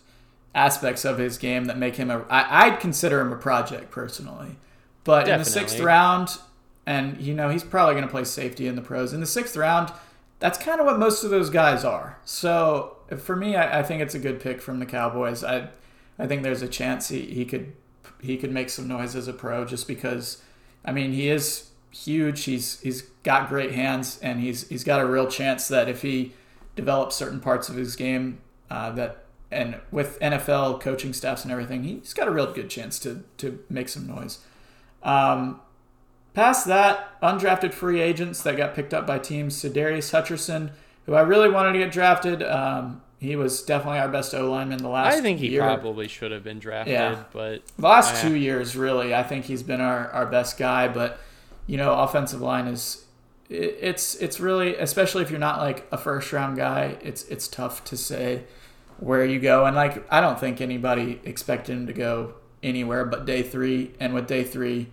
[0.53, 2.25] aspects of his game that make him a.
[2.29, 4.57] I, I'd consider him a project personally,
[5.03, 5.33] but Definitely.
[5.33, 6.37] in the sixth round,
[6.85, 9.13] and you know he's probably going to play safety in the pros.
[9.13, 9.91] In the sixth round,
[10.41, 12.17] that's kind of what most of those guys are.
[12.25, 15.43] So for me, I, I think it's a good pick from the Cowboys.
[15.43, 15.69] I
[16.19, 17.73] I think there's a chance he, he could
[18.19, 20.41] he could make some noise as a pro just because
[20.83, 22.43] I mean he is huge.
[22.43, 26.33] He's he's got great hands and he's he's got a real chance that if he
[26.75, 31.83] develops certain parts of his game uh, that and with NFL coaching staffs and everything,
[31.83, 34.39] he's got a real good chance to to make some noise.
[35.03, 35.61] Um,
[36.33, 40.71] past that, undrafted free agents that got picked up by teams, Sadarius Hutcherson,
[41.05, 42.43] who I really wanted to get drafted.
[42.43, 45.15] Um, he was definitely our best O lineman the last.
[45.15, 45.61] I think he year.
[45.61, 47.23] probably should have been drafted, yeah.
[47.31, 50.87] but the last two years, really, I think he's been our, our best guy.
[50.87, 51.19] But
[51.67, 53.05] you know, offensive line is
[53.47, 57.83] it's it's really especially if you're not like a first round guy, it's it's tough
[57.85, 58.45] to say
[59.01, 59.65] where you go.
[59.65, 63.91] And like, I don't think anybody expected him to go anywhere but day three.
[63.99, 64.87] And with day three,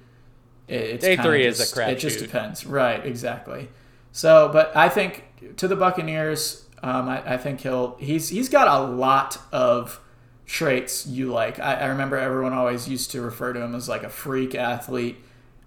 [0.68, 1.90] it's day three just, is a crap.
[1.90, 3.04] It just depends, right?
[3.04, 3.68] Exactly.
[4.12, 5.24] So, but I think
[5.56, 10.00] to the Buccaneers, um, I, I, think he'll he's he's got a lot of
[10.46, 11.58] traits you like.
[11.58, 15.16] I, I, remember everyone always used to refer to him as like a freak athlete.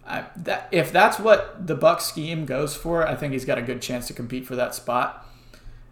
[0.05, 3.61] I, that if that's what the Buck scheme goes for, I think he's got a
[3.61, 5.27] good chance to compete for that spot.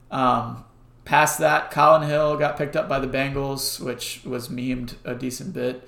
[0.09, 0.65] Um,
[1.09, 5.53] Past that, Collin Hill got picked up by the Bengals, which was memed a decent
[5.53, 5.87] bit.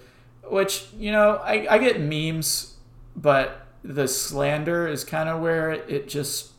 [0.50, 2.71] which you know I, I get memes,
[3.16, 6.52] but the slander is kind of where it, just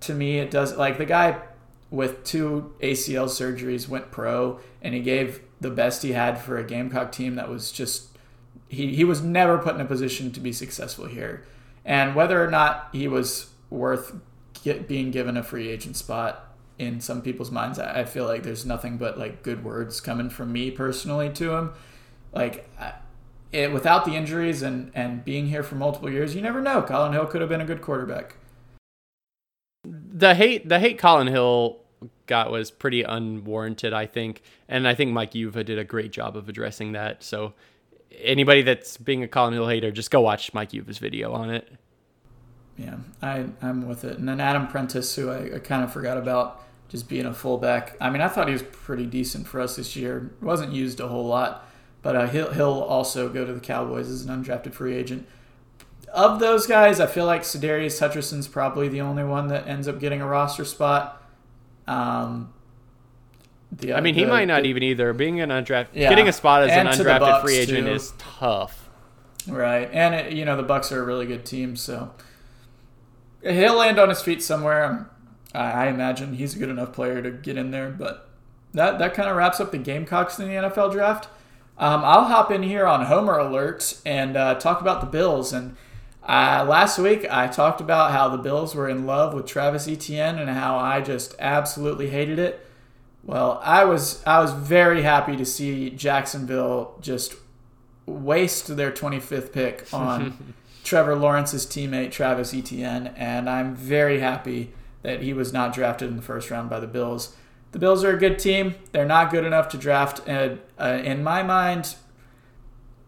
[0.00, 1.40] to me it does like the guy
[1.90, 6.64] with two ACL surgeries went pro and he gave the best he had for a
[6.64, 8.08] Gamecock team that was just
[8.68, 11.44] he, he was never put in a position to be successful here.
[11.84, 14.14] And whether or not he was worth
[14.64, 18.42] get, being given a free agent spot in some people's minds, I, I feel like
[18.42, 21.72] there's nothing but like good words coming from me personally to him.
[22.32, 22.68] Like
[23.52, 26.82] it, without the injuries and and being here for multiple years, you never know.
[26.82, 28.36] Collin Hill could have been a good quarterback.
[29.84, 31.78] The hate the hate Collin Hill
[32.26, 36.36] got was pretty unwarranted, I think, and I think Mike Uva did a great job
[36.36, 37.22] of addressing that.
[37.22, 37.54] So
[38.20, 41.70] anybody that's being a Collin Hill hater, just go watch Mike Uva's video on it.
[42.78, 44.18] Yeah, I I'm with it.
[44.18, 47.96] And then Adam Prentice, who I, I kind of forgot about, just being a fullback.
[48.00, 50.32] I mean, I thought he was pretty decent for us this year.
[50.40, 51.68] wasn't used a whole lot,
[52.02, 55.26] but uh, he'll he'll also go to the Cowboys as an undrafted free agent.
[56.12, 59.98] Of those guys, I feel like Sadarius Hutcherson's probably the only one that ends up
[59.98, 61.22] getting a roster spot.
[61.86, 62.52] Um,
[63.70, 65.12] the, I mean, he might not the, even either.
[65.14, 66.10] Being an undrafted, yeah.
[66.10, 67.92] getting a spot as and an undrafted free agent too.
[67.92, 68.90] is tough.
[69.48, 72.12] Right, and it, you know the Bucks are a really good team, so
[73.42, 75.08] he'll land on his feet somewhere.
[75.54, 77.90] I imagine he's a good enough player to get in there.
[77.90, 78.28] But
[78.72, 81.28] that that kind of wraps up the Gamecocks in the NFL draft.
[81.78, 85.52] Um, I'll hop in here on Homer Alert and uh, talk about the Bills.
[85.52, 85.76] And
[86.22, 90.38] uh, last week I talked about how the Bills were in love with Travis Etienne
[90.38, 92.66] and how I just absolutely hated it.
[93.24, 97.34] Well, I was I was very happy to see Jacksonville just
[98.04, 100.54] waste their 25th pick on
[100.84, 106.16] Trevor Lawrence's teammate Travis Etienne, and I'm very happy that he was not drafted in
[106.16, 107.36] the first round by the Bills.
[107.72, 108.74] The Bills are a good team.
[108.92, 111.96] They're not good enough to draft, a, a, in my mind,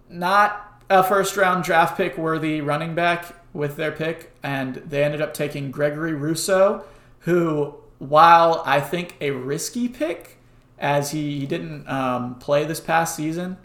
[0.09, 5.21] not a first round draft pick worthy running back with their pick, and they ended
[5.21, 6.85] up taking Gregory Rousseau,
[7.21, 10.39] who while I think a risky pick,
[10.79, 13.59] as he, he didn't um, play this past season,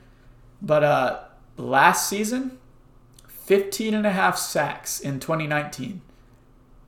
[0.61, 1.19] but uh,
[1.57, 2.57] last season,
[3.27, 6.01] 15 and a half sacks in 2019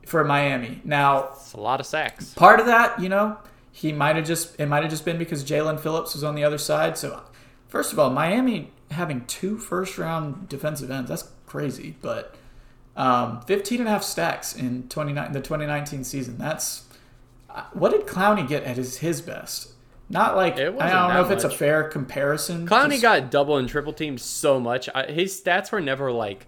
[0.06, 0.82] for Miami.
[0.84, 2.34] Now, it's a lot of sacks.
[2.34, 3.38] Part of that, you know,
[3.72, 6.44] he might have just it might have just been because Jaelan Phillips was on the
[6.44, 6.98] other side.
[6.98, 7.22] So,
[7.68, 11.96] first of all, Miami having two first round defensive ends, that's crazy.
[12.02, 12.36] But
[12.98, 16.86] um, 15 and a half stacks in 29, the 2019 season, that's
[17.74, 19.70] what did Clowney get at his his best?
[20.10, 21.36] Not like I don't know if much.
[21.38, 22.68] it's a fair comparison.
[22.68, 24.90] Clowney got double and triple teams so much.
[24.94, 26.48] I, his stats were never like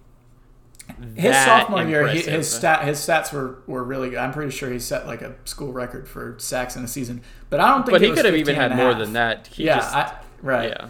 [1.15, 2.07] his sophomore year.
[2.07, 4.19] He, his stat his stats were, were really good.
[4.19, 7.21] I'm pretty sure he set like a school record for sacks in a season.
[7.49, 7.93] But I don't think.
[7.93, 9.47] But he could have even had more than that.
[9.47, 10.69] He yeah, just, I, right.
[10.69, 10.89] Yeah.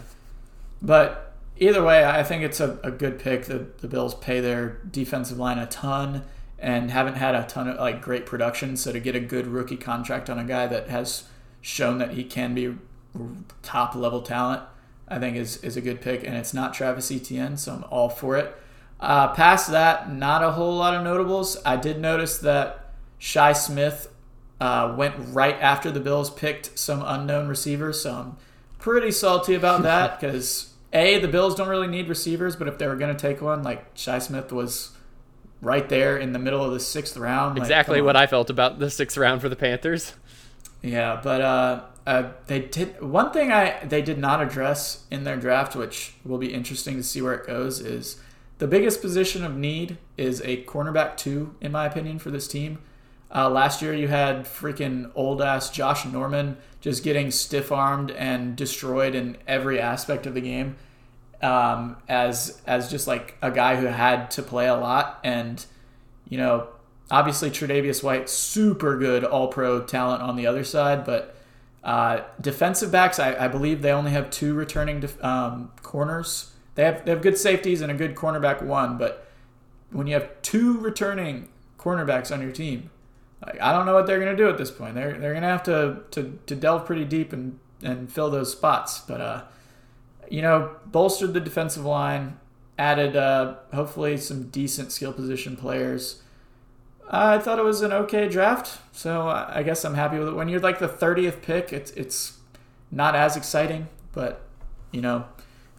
[0.82, 3.44] But either way, I think it's a, a good pick.
[3.46, 6.24] The the Bills pay their defensive line a ton
[6.58, 8.76] and haven't had a ton of like great production.
[8.76, 11.24] So to get a good rookie contract on a guy that has
[11.60, 12.76] shown that he can be
[13.62, 14.62] top level talent,
[15.08, 16.24] I think is is a good pick.
[16.24, 18.56] And it's not Travis Etienne, so I'm all for it.
[19.00, 21.58] Uh, past that, not a whole lot of notables.
[21.64, 24.08] I did notice that Shi Smith
[24.60, 28.36] uh, went right after the Bills picked some unknown receivers, so I'm
[28.78, 32.86] pretty salty about that because a the Bills don't really need receivers, but if they
[32.86, 34.92] were going to take one, like Shi Smith was
[35.60, 37.58] right there in the middle of the sixth round.
[37.58, 40.14] Exactly like, what I felt about the sixth round for the Panthers.
[40.82, 45.36] Yeah, but uh, uh, they did one thing I they did not address in their
[45.36, 47.80] draft, which will be interesting to see where it goes.
[47.80, 48.20] Is
[48.58, 52.78] the biggest position of need is a cornerback two, in my opinion, for this team.
[53.34, 58.54] Uh, last year you had freaking old ass Josh Norman just getting stiff armed and
[58.54, 60.76] destroyed in every aspect of the game
[61.44, 65.64] um, as as just like a guy who had to play a lot, and
[66.28, 66.68] you know,
[67.10, 71.36] obviously Tre'Davious White, super good All Pro talent on the other side, but
[71.84, 76.53] uh, defensive backs, I, I, believe they only have two returning def- um, corners.
[76.74, 79.26] They have they have good safeties and a good cornerback one, but
[79.90, 82.90] when you have two returning cornerbacks on your team,
[83.44, 84.94] like, I don't know what they're going to do at this point.
[84.94, 88.50] They're they're going to have to to to delve pretty deep and and fill those
[88.50, 89.42] spots, but uh
[90.28, 92.38] you know, bolstered the defensive line,
[92.78, 96.22] added uh, hopefully some decent skill position players.
[97.10, 100.34] I thought it was an okay draft, so I guess I'm happy with it.
[100.34, 102.38] When you're like the 30th pick, it's it's
[102.90, 104.40] not as exciting, but
[104.90, 105.26] you know,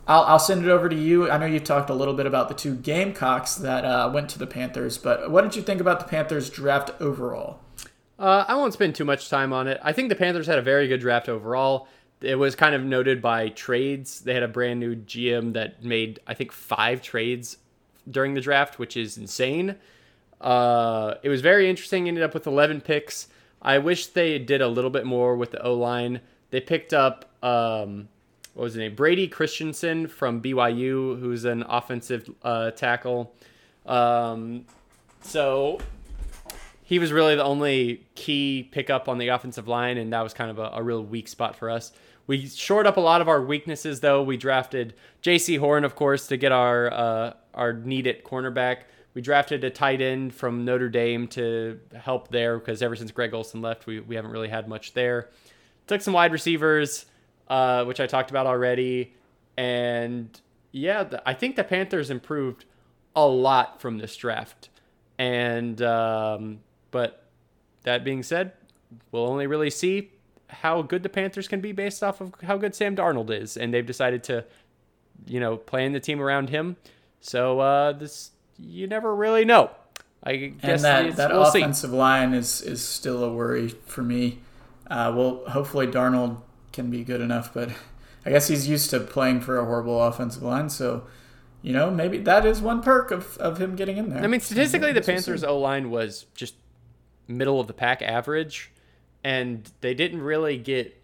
[0.07, 1.29] I'll, I'll send it over to you.
[1.29, 4.39] I know you talked a little bit about the two Gamecocks that uh, went to
[4.39, 7.59] the Panthers, but what did you think about the Panthers draft overall?
[8.17, 9.79] Uh, I won't spend too much time on it.
[9.83, 11.87] I think the Panthers had a very good draft overall
[12.21, 14.21] it was kind of noted by trades.
[14.21, 17.57] They had a brand new GM that made I think five trades
[18.09, 19.75] during the draft, which is insane.
[20.39, 22.07] Uh, it was very interesting.
[22.07, 23.27] Ended up with 11 picks.
[23.61, 26.21] I wish they did a little bit more with the O line.
[26.51, 28.09] They picked up um,
[28.55, 28.95] what was his name?
[28.95, 33.35] Brady Christensen from BYU, who's an offensive uh, tackle.
[33.85, 34.65] Um,
[35.21, 35.79] so
[36.81, 40.49] he was really the only key pickup on the offensive line, and that was kind
[40.49, 41.91] of a, a real weak spot for us.
[42.27, 44.23] We shored up a lot of our weaknesses, though.
[44.23, 48.83] We drafted Jaycee Horn, of course, to get our uh, our needed cornerback.
[49.13, 53.33] We drafted a tight end from Notre Dame to help there because ever since Greg
[53.33, 55.29] Olsen left, we, we haven't really had much there.
[55.87, 57.05] Took some wide receivers,
[57.47, 59.13] uh, which I talked about already.
[59.57, 60.39] And
[60.71, 62.65] yeah, the, I think the Panthers improved
[63.15, 64.69] a lot from this draft.
[65.17, 66.59] And, um,
[66.91, 67.25] but
[67.83, 68.53] that being said,
[69.11, 70.11] we'll only really see
[70.49, 73.57] how good the Panthers can be based off of how good Sam Darnold is.
[73.57, 74.45] And they've decided to,
[75.25, 76.75] you know, plan the team around him.
[77.21, 79.71] So uh, this you never really know.
[80.23, 81.95] I guess and that, that we'll offensive see.
[81.95, 84.39] line is is still a worry for me.
[84.89, 86.41] Uh, well, hopefully Darnold
[86.75, 87.71] can be good enough, but
[88.25, 91.07] I guess he's used to playing for a horrible offensive line, so
[91.61, 94.23] you know maybe that is one perk of, of him getting in there.
[94.23, 96.55] I mean, statistically, the Panthers' O line was just
[97.27, 98.71] middle of the pack average,
[99.23, 101.01] and they didn't really get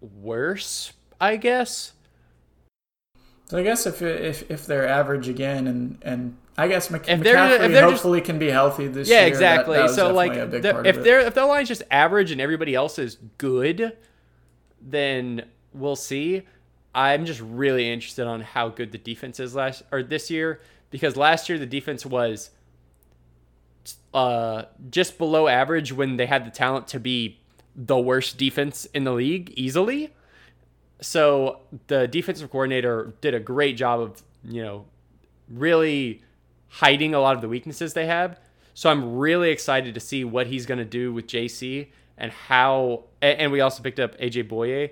[0.00, 1.92] worse, I guess.
[3.46, 7.20] So I guess if if if they're average again, and and I guess Mc, if
[7.20, 9.22] they're, McCaffrey if they're hopefully just, can be healthy this yeah, year.
[9.22, 9.76] Yeah, exactly.
[9.76, 12.98] That, that so like, the, if they're if the line's just average and everybody else
[12.98, 13.96] is good,
[14.80, 16.42] then we'll see.
[16.94, 21.16] I'm just really interested on how good the defense is last or this year because
[21.16, 22.50] last year the defense was
[24.12, 27.38] uh, just below average when they had the talent to be
[27.76, 30.12] the worst defense in the league easily.
[31.00, 34.84] So the defensive coordinator did a great job of, you know,
[35.48, 36.22] really
[36.68, 38.38] hiding a lot of the weaknesses they have.
[38.74, 41.88] So I'm really excited to see what he's going to do with Jaycee
[42.18, 44.90] and how and we also picked up AJ Bouye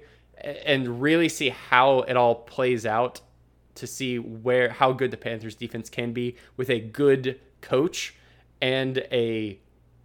[0.65, 3.21] and really see how it all plays out
[3.75, 8.15] to see where how good the Panthers defense can be with a good coach
[8.61, 9.59] and a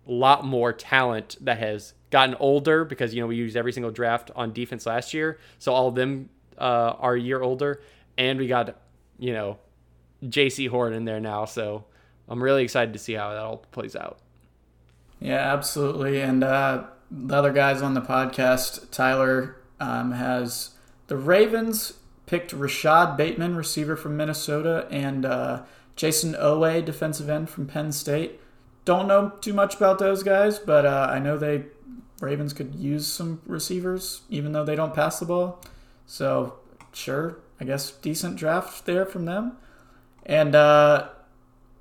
[0.06, 4.32] lot more talent that has gotten older because you know we used every single draft
[4.36, 7.82] on defense last year, so all of them uh, are a year older,
[8.18, 8.80] and we got
[9.18, 9.58] you know
[10.24, 11.86] Jaycee Horn in there now, so
[12.28, 14.20] I'm really excited to see how that all plays out.
[15.20, 16.84] Yeah, absolutely, and uh,
[17.14, 20.72] the other guys on the podcast, Tyler um, has
[21.08, 21.94] the Ravens
[22.26, 25.62] picked Rashod Bateman, receiver from Minnesota, and uh,
[25.96, 28.40] Jayson Oweh, defensive end from Penn State.
[28.86, 31.66] Don't know too much about those guys, but uh, I know they
[32.20, 35.62] Ravens could use some receivers, even though they don't pass the ball.
[36.08, 36.56] So
[36.94, 39.58] sure, I guess decent draft there from them.
[40.26, 41.10] And uh,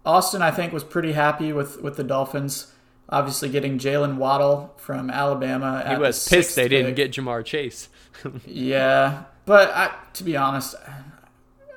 [0.05, 2.72] Austin, I think, was pretty happy with with the Dolphins.
[3.13, 5.85] Obviously, getting Jaylen Waddle from Alabama.
[5.87, 6.71] He was the pissed they pick.
[6.71, 7.91] didn't get Ja'Marr Chase.
[8.47, 10.75] yeah, but I, to be honest,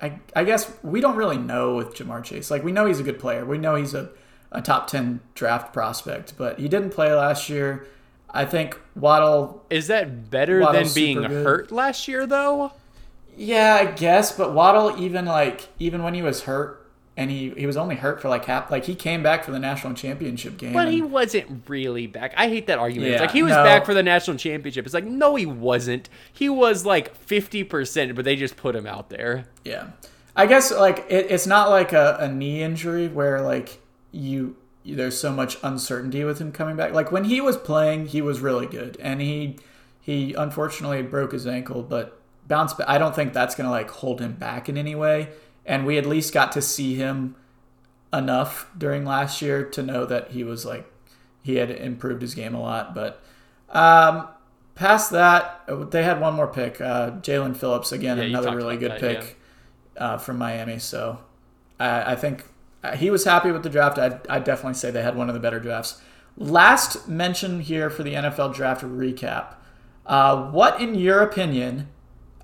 [0.01, 2.49] I I guess we don't really know with Ja'Marr Chase.
[2.49, 3.45] Like we know he's a good player.
[3.45, 4.09] We know he's a,
[4.51, 7.85] a top ten draft prospect, but he didn't play last year.
[8.29, 9.65] I think Waddle.
[9.69, 12.71] Is that better Waddle's than being hurt last year though?
[13.35, 16.84] Yeah, I guess, but Waddle even like even when he was hurt,
[17.17, 18.69] and he he was only hurt for like half.
[18.69, 20.73] Like he came back for the national championship game.
[20.73, 22.33] But he wasn't really back.
[22.35, 23.11] I hate that argument.
[23.11, 23.63] It's like he was no.
[23.63, 24.85] back for the national championship.
[24.85, 26.09] It's like no, he wasn't.
[26.31, 29.45] He was like fifty percent, but they just put him out there.
[29.63, 29.87] Yeah,
[30.35, 33.79] I guess like it, it's not like a, a knee injury where like
[34.11, 36.93] you there's so much uncertainty with him coming back.
[36.93, 39.57] Like when he was playing, he was really good, and he
[40.01, 42.89] he unfortunately broke his ankle, but bounced back.
[42.89, 45.29] I don't think that's gonna like hold him back in any way.
[45.65, 47.35] And we at least got to see him
[48.13, 50.91] enough during last year to know that he was like
[51.41, 52.95] he had improved his game a lot.
[52.95, 53.21] But
[53.69, 54.27] um,
[54.73, 58.93] past that, they had one more pick, uh, Jaelan Phillips again, Yeah, another really good
[58.93, 59.39] that, pick
[59.97, 60.79] uh, from Miami.
[60.79, 61.19] So
[61.79, 62.45] I, I think
[62.83, 63.97] uh, he was happy with the draft.
[63.97, 66.01] I'd, I'd definitely say they had one of the better drafts.
[66.37, 69.55] Last mention here for the NFL draft recap.
[70.05, 71.87] Uh, what, in your opinion,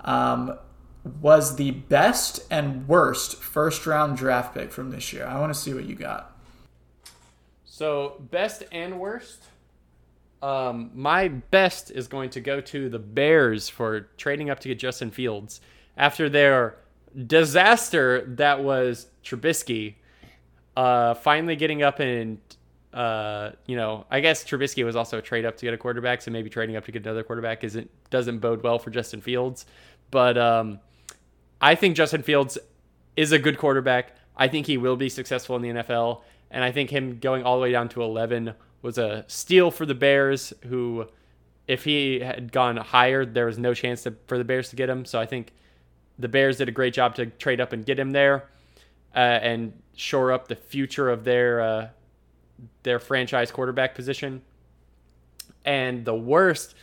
[0.01, 0.57] um,
[1.03, 5.25] was the best and worst first round draft pick from this year?
[5.25, 6.37] I want to see what you got.
[7.65, 9.43] So best and worst.
[10.41, 14.79] Um, my best is going to go to the Bears for trading up to get
[14.79, 15.61] Justin Fields
[15.97, 16.77] after their
[17.27, 19.95] disaster that was Trubisky.
[20.75, 22.39] Uh, finally getting up and
[22.93, 26.21] uh, you know, I guess Trubisky was also a trade up to get a quarterback,
[26.21, 29.65] so maybe trading up to get another quarterback isn't doesn't bode well for Justin Fields.
[30.11, 30.79] But um,
[31.61, 32.57] I think Justin Fields
[33.15, 34.15] is a good quarterback.
[34.35, 37.57] I think he will be successful in the NFL, and I think him going all
[37.57, 41.05] the way down to 11 was a steal for the Bears, who,
[41.67, 44.89] if he had gone higher, there was no chance to, for the Bears to get
[44.89, 45.05] him.
[45.05, 45.53] So I think
[46.17, 48.49] the Bears did a great job to trade up and get him there,
[49.15, 51.87] uh, and shore up the future of their uh,
[52.83, 54.41] their franchise quarterback position.
[55.63, 56.75] And the worst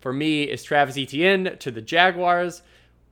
[0.00, 2.62] for me is Travis Etienne to the Jaguars.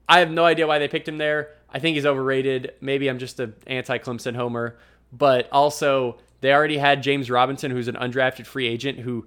[0.07, 1.51] I have no idea why they picked him there.
[1.69, 2.73] I think he's overrated.
[2.81, 4.77] Maybe I'm just an anti Clemson homer.
[5.11, 9.25] But also, they already had James Robinson, who's an undrafted free agent, who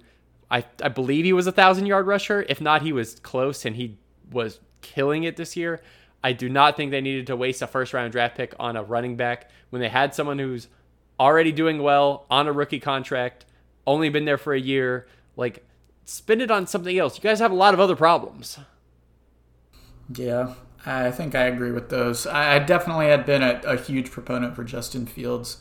[0.49, 2.45] I, I believe he was a thousand yard rusher.
[2.47, 3.97] If not, he was close and he
[4.31, 5.81] was killing it this year.
[6.23, 8.83] I do not think they needed to waste a first round draft pick on a
[8.83, 10.67] running back when they had someone who's
[11.19, 13.45] already doing well on a rookie contract,
[13.85, 15.07] only been there for a year.
[15.35, 15.65] Like,
[16.05, 17.17] spend it on something else.
[17.17, 18.59] You guys have a lot of other problems.
[20.13, 20.53] Yeah,
[20.85, 22.25] I think I agree with those.
[22.25, 25.57] I, I definitely had been a, a, huge proponent for Justin Fields.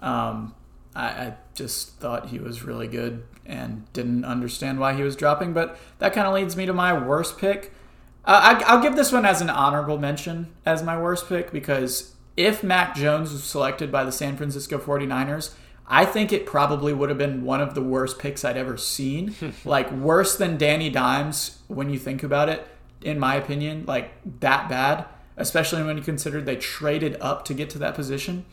[0.00, 0.54] Um,
[0.94, 5.52] I, I, just thought he was really good and didn't understand why he was dropping.
[5.52, 7.72] But that kind of leads me to my worst pick.
[8.24, 12.14] Uh, I, I'll give this one as an honorable mention as my worst pick because
[12.36, 15.52] if Mac Jones was selected by the San Francisco 49ers,
[15.86, 19.34] I think it probably would have been one of the worst picks I'd ever seen.
[19.64, 22.66] like worse than Danny Dimes when you think about it,
[23.02, 27.70] in my opinion, like that bad, especially when you consider they traded up to get
[27.70, 28.44] to that position.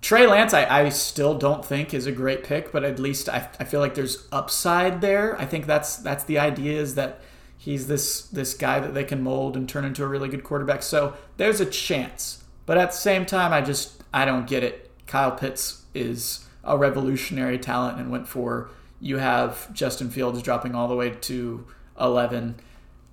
[0.00, 3.48] Trey Lance, I, I still don't think is a great pick, but at least I,
[3.58, 5.38] I feel like there's upside there.
[5.38, 7.20] I think that's that's the idea is that
[7.58, 10.82] he's this this guy that they can mold and turn into a really good quarterback.
[10.82, 12.44] So there's a chance.
[12.64, 14.90] But at the same time, I just I don't get it.
[15.06, 18.70] Kyle Pitts is a revolutionary talent and went for
[19.00, 21.66] you have Justin Fields dropping all the way to
[21.98, 22.56] 11.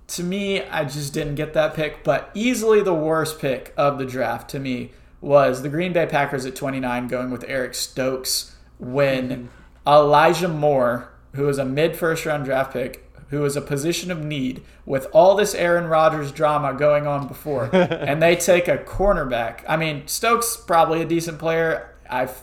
[0.08, 4.06] To me, I just didn't get that pick, but easily the worst pick of the
[4.06, 9.28] draft to me was the Green Bay Packers at 29 going with Eric Stokes when
[9.28, 9.46] mm-hmm.
[9.86, 14.24] Elijah Moore, who was a mid first round draft pick, who is a position of
[14.24, 19.62] need with all this Aaron Rodgers drama going on before, and they take a cornerback.
[19.68, 21.94] I mean, Stokes probably a decent player.
[22.08, 22.36] I've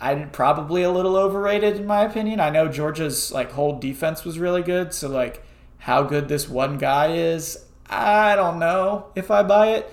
[0.00, 2.40] I'm probably a little overrated in my opinion.
[2.40, 5.44] I know Georgia's like whole defense was really good, so like
[5.80, 9.90] how good this one guy is, I don't know if I buy it,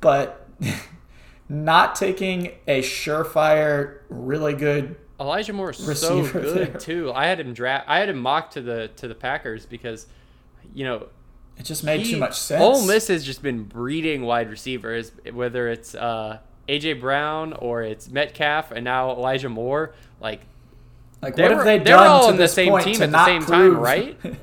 [0.00, 0.48] but
[1.48, 6.78] not taking a surefire, really good Elijah Moore is so good there.
[6.80, 7.12] too.
[7.12, 7.86] I had him draft.
[7.88, 10.06] I had him mocked to the to the Packers because,
[10.74, 11.06] you know,
[11.56, 12.60] it just made he, too much sense.
[12.60, 18.10] Ole Miss has just been breeding wide receivers, whether it's uh, AJ Brown or it's
[18.10, 19.94] Metcalf and now Elijah Moore.
[20.20, 20.40] Like,
[21.22, 21.84] like what have they done?
[21.84, 24.18] They're all on the same team at the same prove, time, right?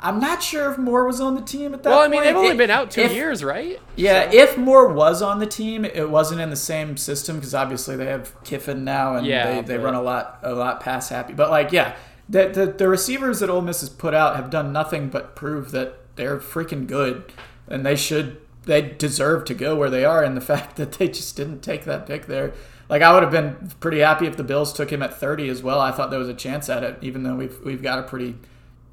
[0.00, 2.12] I'm not sure if Moore was on the team at that well, point.
[2.12, 3.80] Well, I mean, they've only been out two if, years, right?
[3.96, 4.36] Yeah, so.
[4.36, 8.06] if Moore was on the team, it wasn't in the same system because obviously they
[8.06, 11.32] have Kiffin now and yeah, they, they run a lot a lot pass happy.
[11.32, 11.96] But like, yeah,
[12.28, 15.70] the, the the receivers that Ole Miss has put out have done nothing but prove
[15.70, 17.32] that they're freaking good,
[17.66, 20.22] and they should they deserve to go where they are.
[20.22, 22.52] And the fact that they just didn't take that pick there.
[22.88, 25.62] Like I would have been pretty happy if the Bills took him at 30 as
[25.62, 25.80] well.
[25.80, 28.36] I thought there was a chance at it, even though we've we've got a pretty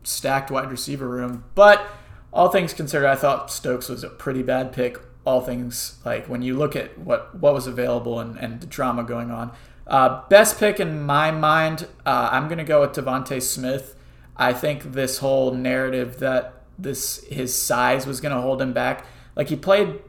[0.04, 1.44] stacked wide receiver room.
[1.56, 1.88] But
[2.34, 5.00] all things considered, I thought Stokes was a pretty bad pick.
[5.24, 9.04] All things like when you look at what what was available and, and the drama
[9.04, 9.52] going on.
[9.86, 13.96] Uh, best pick in my mind, uh, I'm gonna go with DeVonta Smith.
[14.36, 19.06] I think this whole narrative that this his size was gonna hold him back.
[19.36, 20.00] Like he played,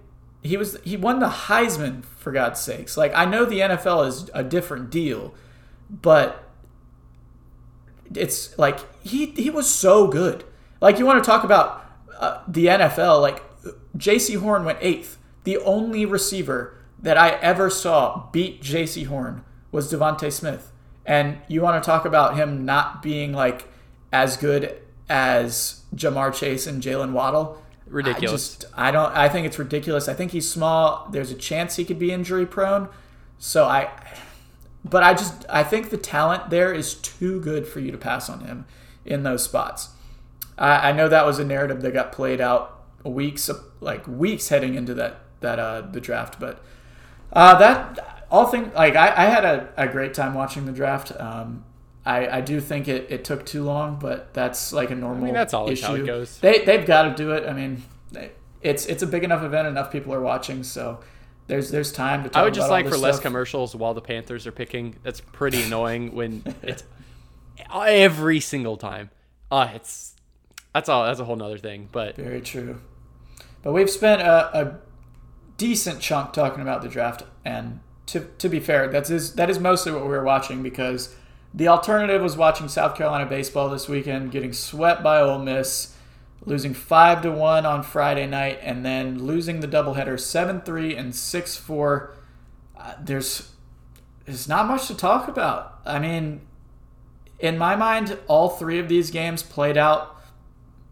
[0.43, 2.97] he was he won the Heisman for God's sakes.
[2.97, 5.35] Like I know the NFL is a different deal,
[5.91, 6.49] but
[8.17, 10.45] it's like he he was so good.
[10.81, 11.85] Like you want to talk about
[12.19, 13.43] uh, the NFL, like
[13.97, 15.19] Jaycee Horn went eighth.
[15.45, 20.73] The only receiver that I ever saw beat Jaycee Horn was DeVonta Smith,
[21.05, 23.69] and you want to talk about him not being like
[24.13, 27.61] as good as Ja'Marr Chase and Jaylen Waddle.
[27.87, 28.57] Ridiculous.
[28.57, 30.09] I just I don't I think it's ridiculous.
[30.09, 31.09] I think he's small.
[31.11, 32.89] There's a chance he could be injury prone.
[33.39, 33.91] So I
[34.85, 38.29] but I just I think the talent there is too good for you to pass
[38.29, 38.67] on him
[39.05, 39.91] in those spots.
[40.59, 44.75] I, I know that was a narrative that got played out weeks like weeks heading
[44.75, 46.63] into that that uh, the draft, but
[47.33, 51.13] uh, that all thing like I, I had a, a great time watching the draft.
[51.21, 51.65] Um,
[52.05, 55.23] I, I do think it, it took too long, but that's like a normal.
[55.23, 55.87] I mean, that's always issue.
[55.87, 56.39] how it goes.
[56.39, 57.49] They they've got to do it.
[57.49, 57.83] I mean,
[58.61, 61.01] it's it's a big enough event, enough people are watching, so
[61.47, 62.29] there's there's time to.
[62.29, 64.97] Talk I would just like for this less commercials while the Panthers are picking.
[65.03, 66.85] That's pretty annoying when it's
[67.73, 69.11] every single time.
[69.51, 70.15] Uh, it's
[70.75, 71.05] that's all.
[71.05, 71.89] That's a whole nother thing.
[71.93, 72.81] But Very true.
[73.63, 74.79] But we've spent a, a
[75.57, 79.59] decent chunk talking about the draft, and to, to be fair, that's is that is
[79.59, 81.15] mostly what we were watching because
[81.55, 85.95] the alternative was watching South Carolina baseball this weekend, getting swept by Ole Miss,
[86.45, 91.15] losing five to one on Friday night, and then losing the doubleheader seven three and
[91.15, 92.15] six four.
[92.77, 93.53] Uh, there's
[94.25, 95.81] there's not much to talk about.
[95.85, 96.43] I mean,
[97.39, 100.17] in my mind, all three of these games played out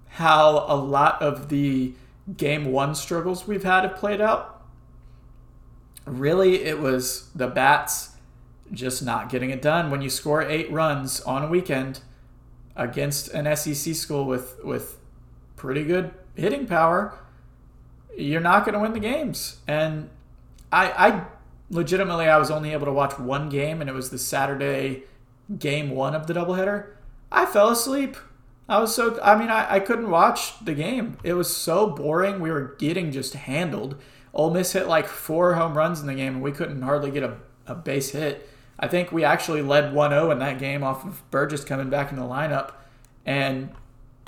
[0.09, 1.94] how a lot of the
[2.36, 4.62] game one struggles we've had have played out.
[6.07, 8.11] Really, it was the bats
[8.72, 9.90] just not getting it done.
[9.90, 12.01] When you score eight runs on a weekend
[12.76, 14.99] against an SEC school with with
[15.61, 17.14] pretty good hitting power,
[18.16, 19.58] you're not going to win the games.
[19.68, 20.08] And
[20.72, 21.24] I, I
[21.68, 25.02] legitimately, I was only able to watch one game, and it was the Saturday
[25.58, 26.92] game one of the doubleheader.
[27.30, 28.16] I fell asleep.
[28.70, 31.18] I was so, I mean, I, I couldn't watch the game.
[31.22, 32.40] It was so boring.
[32.40, 34.00] We were getting just handled.
[34.32, 37.22] Ole Miss hit like four home runs in the game, and we couldn't hardly get
[37.22, 37.36] a,
[37.66, 38.48] a base hit.
[38.78, 42.11] I think we actually led 1 0 in that game off of Burgess coming back
[42.11, 42.72] in the lineup.
[43.26, 43.70] And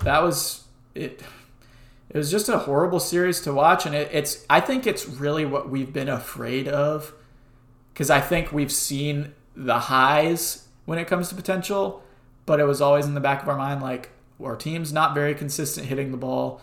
[0.05, 0.65] that was
[0.95, 1.23] it.
[2.11, 4.45] It was just a horrible series to watch, and it, it's.
[4.51, 7.15] I think it's really what we've been afraid of,
[7.93, 12.03] because I think we've seen the highs when it comes to potential,
[12.47, 14.11] but it was always in the back of our mind like
[14.43, 16.61] our team's not very consistent hitting the ball.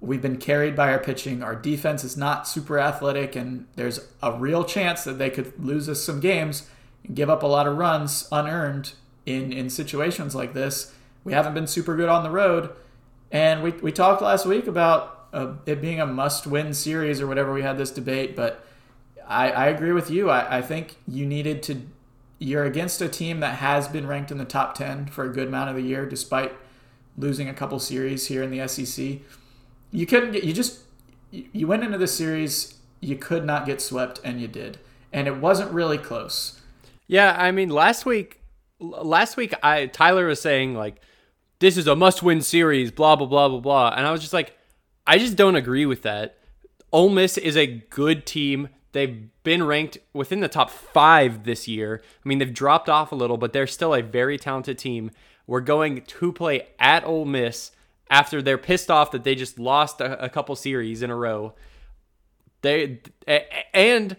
[0.00, 1.42] We've been carried by our pitching.
[1.42, 5.88] Our defense is not super athletic, and there's a real chance that they could lose
[5.88, 6.68] us some games
[7.04, 8.92] and give up a lot of runs unearned
[9.24, 10.92] in in situations like this.
[11.24, 12.70] We haven't been super good on the road,
[13.32, 17.52] and we we talked last week about uh, it being a must-win series or whatever.
[17.52, 18.64] We had this debate, but
[19.26, 20.28] I, I agree with you.
[20.30, 21.80] I, I think you needed to.
[22.38, 25.48] You're against a team that has been ranked in the top ten for a good
[25.48, 26.52] amount of the year, despite
[27.16, 29.20] losing a couple series here in the SEC.
[29.90, 30.44] You couldn't get.
[30.44, 30.80] You just
[31.30, 32.74] you went into the series.
[33.00, 34.78] You could not get swept, and you did,
[35.12, 36.60] and it wasn't really close.
[37.06, 38.40] yeah, I mean, last week,
[38.78, 41.00] last week, I Tyler was saying like,
[41.62, 44.58] this is a must-win series, blah blah blah blah blah, and I was just like,
[45.06, 46.36] I just don't agree with that.
[46.90, 48.68] Ole Miss is a good team.
[48.90, 52.02] They've been ranked within the top five this year.
[52.04, 55.12] I mean, they've dropped off a little, but they're still a very talented team.
[55.46, 57.70] We're going to play at Ole Miss
[58.10, 61.54] after they're pissed off that they just lost a, a couple series in a row.
[62.62, 63.02] They
[63.72, 64.16] and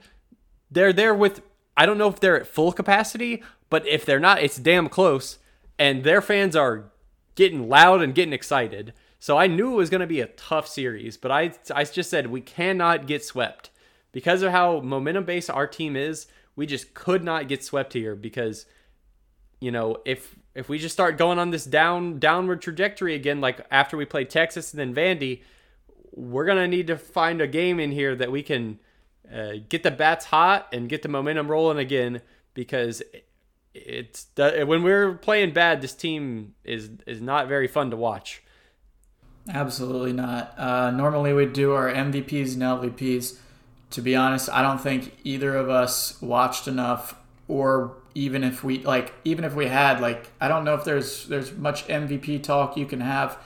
[0.72, 1.42] they're there with
[1.76, 5.40] I don't know if they're at full capacity, but if they're not, it's damn close.
[5.78, 6.93] And their fans are
[7.36, 8.94] getting loud and getting excited.
[9.20, 12.10] So I knew it was going to be a tough series, but I I just
[12.10, 13.70] said we cannot get swept
[14.12, 16.28] because of how momentum based our team is.
[16.56, 18.66] We just could not get swept here because
[19.60, 23.66] you know if if we just start going on this down downward trajectory again, like
[23.72, 25.42] after we play Texas and then Vandy,
[26.12, 28.80] we're gonna need to find a game in here that we can
[29.34, 32.22] uh, get the bats hot and get the momentum rolling again
[32.54, 33.02] because
[33.74, 38.44] it's when we're playing bad, this team is is not very fun to watch.
[39.50, 40.58] Absolutely not.
[40.58, 43.38] Uh, normally we do our MVPs and LVPs.
[43.92, 47.16] To be honest, I don't think either of us watched enough,
[47.48, 51.28] or even if we like, even if we had, like, I don't know if there's
[51.28, 53.38] there's much MVP talk you can have.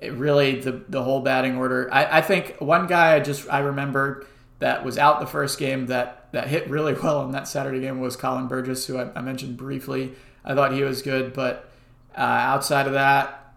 [0.00, 1.88] It really, the the whole batting order.
[1.92, 4.26] I, I think one guy I just I remembered
[4.58, 8.00] that was out the first game that that hit really well in that Saturday game
[8.00, 10.12] was Colin Burgess, who I, I mentioned briefly.
[10.44, 11.70] I thought he was good, but
[12.16, 13.54] uh, outside of that,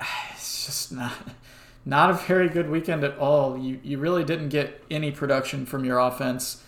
[0.34, 1.12] it's just not
[1.84, 3.58] not a very good weekend at all.
[3.58, 6.62] You you really didn't get any production from your offense.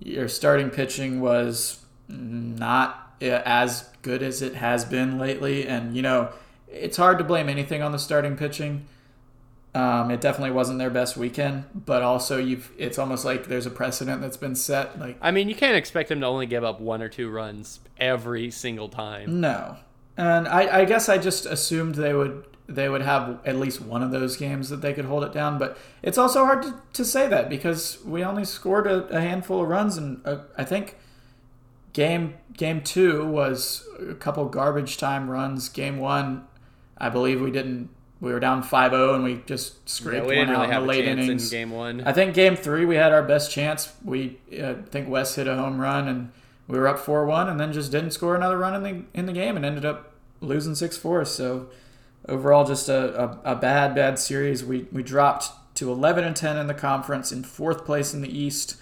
[0.00, 6.30] Your starting pitching was not as good as it has been lately, and you know
[6.68, 8.86] it's hard to blame anything on the starting pitching.
[9.74, 13.70] Um, it definitely wasn't their best weekend, but also you've it's almost like there's a
[13.70, 14.98] precedent that's been set.
[14.98, 17.80] Like I mean, you can't expect them to only give up one or two runs
[17.98, 19.40] every single time.
[19.40, 19.76] no,
[20.16, 24.02] and I, I guess I just assumed they would they would have at least one
[24.02, 25.58] of those games that they could hold it down.
[25.58, 29.62] But it's also hard to, to say that because we only scored a, a handful
[29.62, 30.96] of runs, and uh, I think
[31.92, 35.68] game game two was a couple garbage time runs.
[35.68, 36.46] Game one,
[36.98, 37.90] I believe we didn't.
[38.20, 40.80] We were down 5-0 and we just scraped Yeah, we one didn't out really in
[40.80, 41.52] the late innings.
[41.52, 42.00] in game one.
[42.04, 43.92] I think game three we had our best chance.
[44.04, 46.32] We uh, I think West hit a home run and
[46.66, 49.26] we were up four one, and then just didn't score another run in the in
[49.26, 51.24] the game and ended up losing six four.
[51.24, 51.68] So
[52.28, 54.64] overall, just a, a, a bad bad series.
[54.64, 58.36] We we dropped to eleven and ten in the conference, in fourth place in the
[58.36, 58.76] East.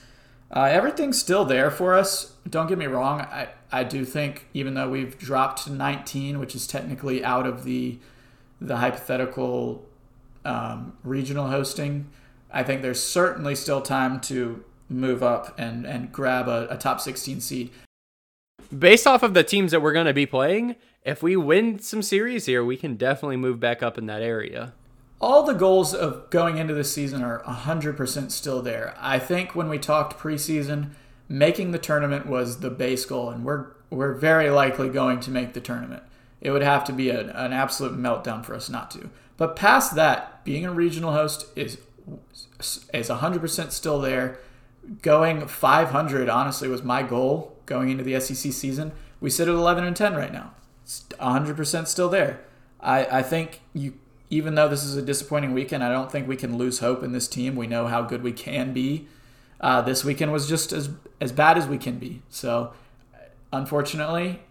[0.50, 2.32] Uh, everything's still there for us.
[2.48, 3.20] Don't get me wrong.
[3.20, 7.64] I, I do think even though we've dropped to 19, which is technically out of
[7.64, 7.98] the
[8.60, 9.86] the hypothetical
[10.44, 12.08] um, regional hosting,
[12.50, 17.00] I think there's certainly still time to move up and, and grab a, a top
[17.00, 17.70] 16 seed.
[18.76, 22.02] Based off of the teams that we're going to be playing, if we win some
[22.02, 24.72] series here, we can definitely move back up in that area.
[25.20, 28.94] All the goals of going into the season are 100% still there.
[28.98, 30.90] I think when we talked preseason,
[31.28, 35.52] making the tournament was the base goal, and we're we're very likely going to make
[35.52, 36.02] the tournament.
[36.46, 39.10] It would have to be a, an absolute meltdown for us not to.
[39.36, 41.78] But past that, being a regional host is
[42.60, 44.38] is 100% still there.
[45.02, 48.92] Going 500 honestly was my goal going into the SEC season.
[49.20, 50.52] We sit at 11 and 10 right now.
[50.84, 52.44] It's 100% still there.
[52.78, 53.94] I, I think you
[54.30, 57.10] even though this is a disappointing weekend, I don't think we can lose hope in
[57.10, 57.56] this team.
[57.56, 59.08] We know how good we can be.
[59.60, 60.90] Uh, this weekend was just as
[61.20, 62.22] as bad as we can be.
[62.30, 62.72] So,
[63.52, 64.45] unfortunately,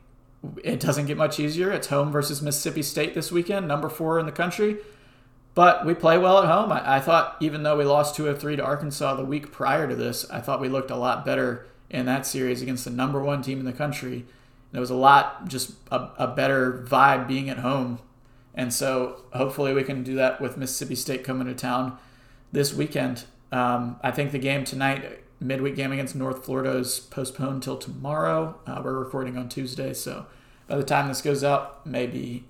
[0.63, 1.71] it doesn't get much easier.
[1.71, 4.77] It's home versus Mississippi State this weekend, number four in the country.
[5.53, 6.71] But we play well at home.
[6.71, 9.87] I, I thought even though we lost two of three to Arkansas the week prior
[9.87, 13.23] to this, I thought we looked a lot better in that series against the number
[13.23, 14.25] one team in the country.
[14.71, 17.99] There was a lot, just a, a better vibe being at home.
[18.53, 21.97] And so hopefully we can do that with Mississippi State coming to town
[22.51, 23.23] this weekend.
[23.51, 28.59] Um, I think the game tonight, midweek game against North Florida, is postponed till tomorrow.
[28.67, 30.25] Uh, we're recording on Tuesday, so
[30.67, 32.45] by the time this goes out, maybe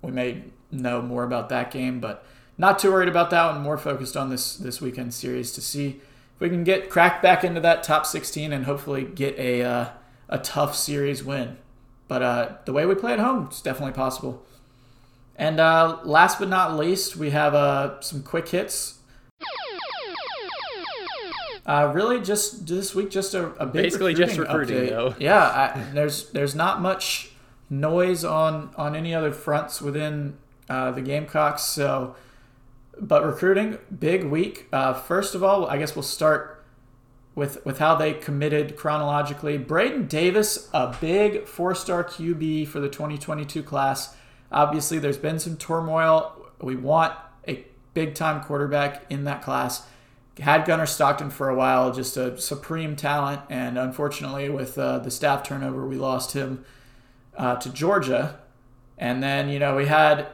[0.00, 2.00] we may know more about that game.
[2.00, 2.24] But
[2.58, 3.62] not too worried about that one.
[3.62, 6.00] More focused on this this weekend series to see
[6.34, 9.88] if we can get cracked back into that top 16 and hopefully get a uh,
[10.28, 11.58] a tough series win.
[12.08, 14.44] But uh, the way we play at home, it's definitely possible.
[15.36, 18.98] And uh, last but not least, we have uh, some quick hits.
[21.64, 24.88] Uh, really, just this week, just a, a big basically just recruiting update.
[24.90, 25.14] though.
[25.18, 27.31] Yeah, I, there's there's not much
[27.72, 30.36] noise on on any other fronts within
[30.68, 31.62] uh, the Gamecocks.
[31.62, 32.14] So,
[33.00, 34.68] but recruiting, big week.
[34.72, 36.64] Uh, first of all, I guess we'll start
[37.34, 39.56] with with how they committed chronologically.
[39.58, 44.14] Braden Davis, a big four star QB for the 2022 class.
[44.52, 46.46] Obviously, there's been some turmoil.
[46.60, 47.14] We want
[47.48, 47.64] a
[47.94, 49.86] big time quarterback in that class.
[50.38, 55.10] Had Gunnar Stockton for a while, just a supreme talent, and unfortunately, with uh, the
[55.10, 56.64] staff turnover, we lost him
[57.36, 58.38] uh, to Georgia.
[58.98, 60.28] And then, you know, we had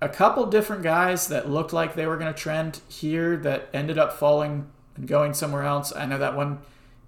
[0.00, 3.98] a couple different guys that looked like they were going to trend here that ended
[3.98, 5.92] up falling and going somewhere else.
[5.94, 6.58] I know that one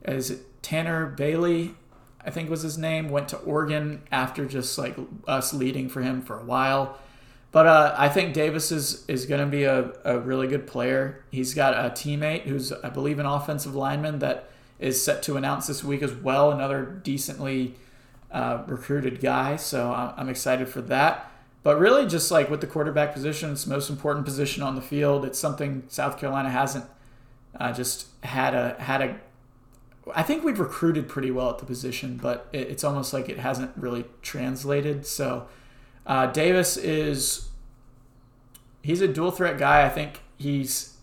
[0.04, 1.74] is Tanner Bailey,
[2.24, 6.20] I think was his name, went to Oregon after just like us leading for him
[6.22, 6.98] for a while.
[7.52, 11.24] But uh, I think Davis is, is going to be a, a really good player.
[11.30, 15.66] He's got a teammate who's, I believe, an offensive lineman that is set to announce
[15.66, 17.74] this week as well, another decently
[18.32, 19.56] uh, recruited guy.
[19.56, 21.30] So I'm excited for that.
[21.62, 24.82] But really, just like with the quarterback position, it's the most important position on the
[24.82, 25.24] field.
[25.24, 26.86] It's something South Carolina hasn't
[27.58, 29.20] uh, just had a had a.
[30.14, 33.38] I think we've recruited pretty well at the position, but it, it's almost like it
[33.38, 35.04] hasn't really translated.
[35.04, 35.48] So
[36.06, 37.50] uh, Davis is
[38.82, 39.84] he's a dual threat guy.
[39.84, 40.96] I think he's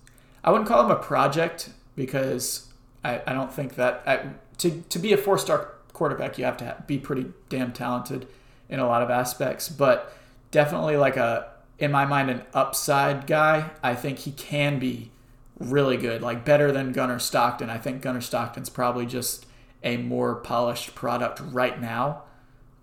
[0.43, 2.71] I wouldn't call him a project because
[3.03, 6.57] I, I don't think that I, to to be a four star quarterback you have
[6.57, 8.27] to be pretty damn talented
[8.69, 10.13] in a lot of aspects, but
[10.51, 13.71] definitely like a in my mind an upside guy.
[13.83, 15.11] I think he can be
[15.59, 17.69] really good, like better than Gunnar Stockton.
[17.69, 19.45] I think Gunnar Stockton's probably just
[19.83, 22.23] a more polished product right now.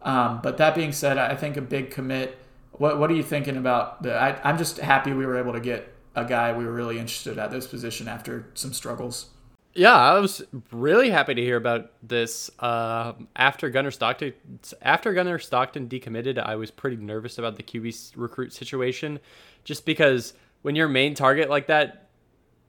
[0.02, 2.38] Um, but that being said, I think a big commit.
[2.72, 4.14] What What are you thinking about the?
[4.14, 7.38] I, I'm just happy we were able to get a guy we were really interested
[7.38, 9.30] at this position after some struggles.
[9.74, 12.48] Yeah, I was really happy to hear about this.
[12.60, 14.32] Uh, after Gunnar Stockton,
[14.80, 19.18] after Gunnar Stockton decommitted, I was pretty nervous about the QB recruit situation,
[19.64, 22.08] just because when your main target like that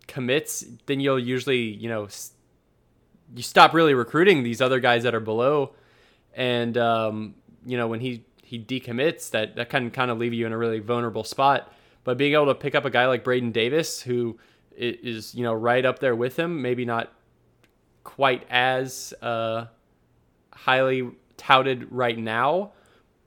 [0.08, 2.08] commits, then you'll usually, you know,
[3.36, 5.76] you stop really recruiting these other guys that are below,
[6.34, 7.36] and um,
[7.68, 10.58] you know when he he decommits, that that can kind of leave you in a
[10.58, 11.72] really vulnerable spot.
[12.04, 14.38] But being able to pick up a guy like Braden Davis, who
[14.78, 16.62] is you know right up there with him.
[16.62, 17.12] Maybe not
[18.04, 19.66] quite as uh,
[20.54, 22.72] highly touted right now,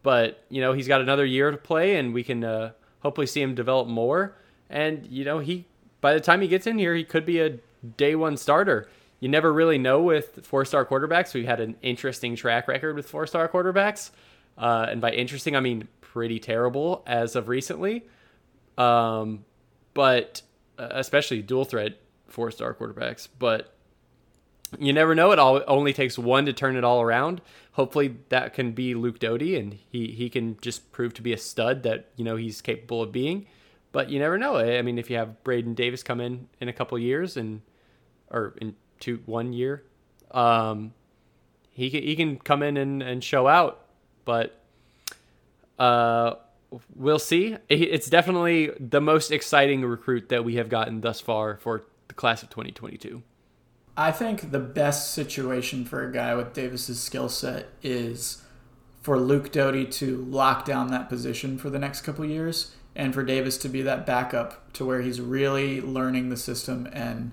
[0.03, 3.42] but you know he's got another year to play, and we can uh, hopefully see
[3.42, 4.36] him develop more.
[4.70, 5.66] And you know he
[6.01, 7.59] by the time he gets in here, he could be a
[7.96, 8.88] day one starter.
[9.20, 11.34] You never really know with four star quarterbacks.
[11.34, 14.11] We've had an interesting track record with four star quarterbacks,
[14.57, 18.07] uh, and by interesting I mean pretty terrible as of recently.
[18.76, 19.44] Um,
[19.94, 20.42] but
[20.79, 21.99] especially dual threat
[22.29, 23.29] four star quarterbacks.
[23.39, 23.74] But
[24.79, 25.33] you never know.
[25.33, 27.41] It all only takes one to turn it all around.
[27.72, 31.39] Hopefully, that can be Luke Doty, and he he can just prove to be a
[31.39, 33.47] stud that you know he's capable of being.
[33.93, 34.57] But you never know.
[34.57, 37.62] I mean, if you have Braden Davis come in in a couple years and
[38.31, 39.85] or in two one year,
[40.33, 40.93] um,
[41.72, 43.87] he can he can come in and, and show out.
[44.24, 44.61] But
[45.79, 46.35] uh,
[46.95, 47.57] we'll see.
[47.69, 52.43] It's definitely the most exciting recruit that we have gotten thus far for the class
[52.43, 53.23] of 2022.
[53.97, 58.43] I think the best situation for a guy with Davis's skill set is
[59.03, 63.25] for Luke Doty to lock down that position for the next couple years and for
[63.25, 67.33] Davis to be that backup to where he's really learning the system and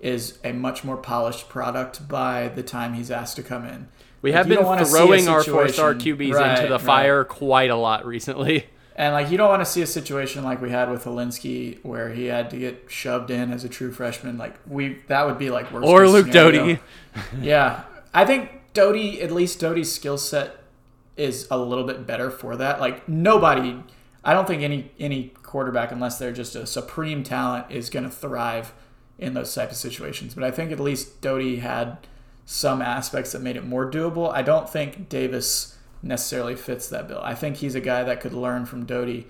[0.00, 3.88] is a much more polished product by the time he's asked to come in.
[4.22, 7.28] We have been throwing our four-star QBs right, into the fire right.
[7.28, 8.66] quite a lot recently.
[8.96, 12.10] And like you don't want to see a situation like we had with Hilinski where
[12.10, 14.36] he had to get shoved in as a true freshman.
[14.36, 15.86] Like we that would be like worst.
[15.86, 16.80] Or Luke Doty.
[17.40, 20.64] yeah, I think Doty at least Doty's skill set
[21.16, 22.78] is a little bit better for that.
[22.78, 23.82] Like nobody,
[24.22, 28.10] I don't think any any quarterback unless they're just a supreme talent is going to
[28.10, 28.74] thrive
[29.20, 30.34] in those type of situations.
[30.34, 31.98] But I think at least Doty had
[32.46, 34.32] some aspects that made it more doable.
[34.32, 37.20] I don't think Davis necessarily fits that bill.
[37.22, 39.26] I think he's a guy that could learn from Doty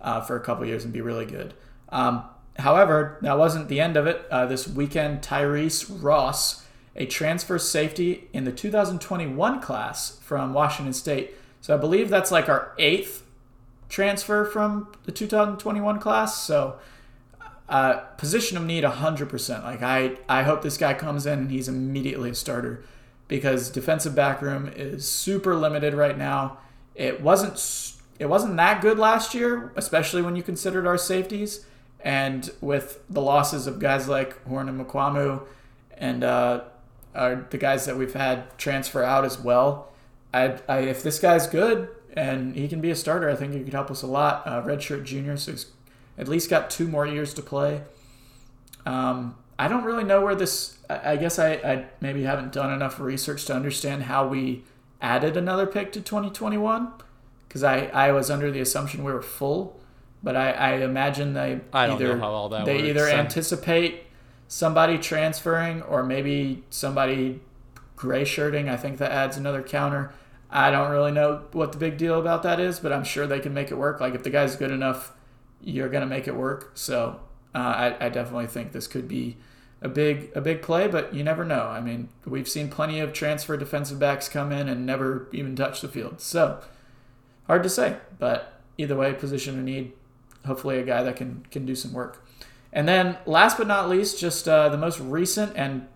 [0.00, 1.54] uh, for a couple years and be really good.
[1.88, 2.24] Um,
[2.58, 4.24] however, that wasn't the end of it.
[4.30, 6.64] Uh, this weekend, Tyrese Ross,
[6.94, 11.34] a transfer safety in the 2021 class from Washington State.
[11.60, 13.24] So I believe that's like our eighth
[13.88, 16.38] transfer from the 2021 class.
[16.38, 16.76] So
[17.68, 19.64] uh, position of need 100%.
[19.64, 22.84] Like I, I hope this guy comes in and he's immediately a starter
[23.28, 26.58] because defensive back room is super limited right now.
[26.94, 27.58] It wasn't
[28.18, 31.64] it wasn't that good last year, especially when you considered our safeties.
[32.04, 35.42] And with the losses of guys like Horn and Mukuamu
[35.96, 36.60] and uh,
[37.14, 39.92] the guys that we've had transfer out as well,
[40.34, 43.62] I, I, if this guy's good and he can be a starter, I think he
[43.62, 44.46] could help us a lot.
[44.46, 45.66] Uh, Redshirt junior, so he's
[46.22, 47.82] at least got two more years to play.
[48.86, 50.78] Um, I don't really know where this.
[50.88, 54.62] I guess I, I maybe haven't done enough research to understand how we
[55.00, 56.92] added another pick to 2021
[57.48, 59.80] because I, I was under the assumption we were full,
[60.22, 62.14] but I, I imagine they I either
[62.64, 62.88] they works.
[62.88, 64.04] either anticipate
[64.48, 67.40] somebody transferring or maybe somebody
[67.96, 68.68] gray shirting.
[68.68, 70.12] I think that adds another counter.
[70.50, 73.40] I don't really know what the big deal about that is, but I'm sure they
[73.40, 74.00] can make it work.
[74.00, 75.12] Like if the guy's good enough,
[75.62, 76.72] you're gonna make it work.
[76.74, 77.20] So
[77.54, 79.36] uh, I, I definitely think this could be
[79.80, 81.66] a big a big play, but you never know.
[81.66, 85.80] I mean, we've seen plenty of transfer defensive backs come in and never even touch
[85.80, 86.20] the field.
[86.20, 86.60] So
[87.46, 89.92] hard to say, but either way, position of need.
[90.46, 92.24] Hopefully, a guy that can can do some work.
[92.72, 95.88] And then, last but not least, just uh, the most recent and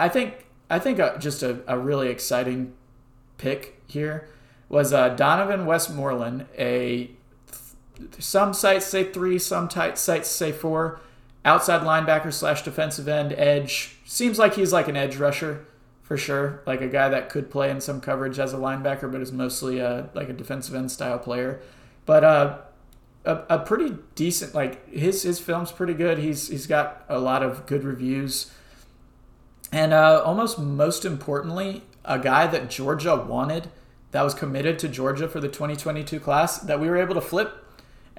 [0.00, 2.72] I think I think uh, just a, a really exciting
[3.36, 4.28] pick here
[4.70, 7.10] was uh, Donovan Westmoreland, a
[8.18, 11.00] some sites say three, some t- sites say four.
[11.44, 13.96] Outside linebacker slash defensive end, edge.
[14.04, 15.66] Seems like he's like an edge rusher
[16.02, 16.62] for sure.
[16.66, 19.78] Like a guy that could play in some coverage as a linebacker, but is mostly
[19.78, 21.60] a, like a defensive end style player.
[22.04, 22.58] But uh,
[23.24, 26.18] a, a pretty decent like his his film's pretty good.
[26.18, 28.52] He's he's got a lot of good reviews,
[29.72, 33.70] and uh, almost most importantly, a guy that Georgia wanted
[34.10, 37.64] that was committed to Georgia for the 2022 class that we were able to flip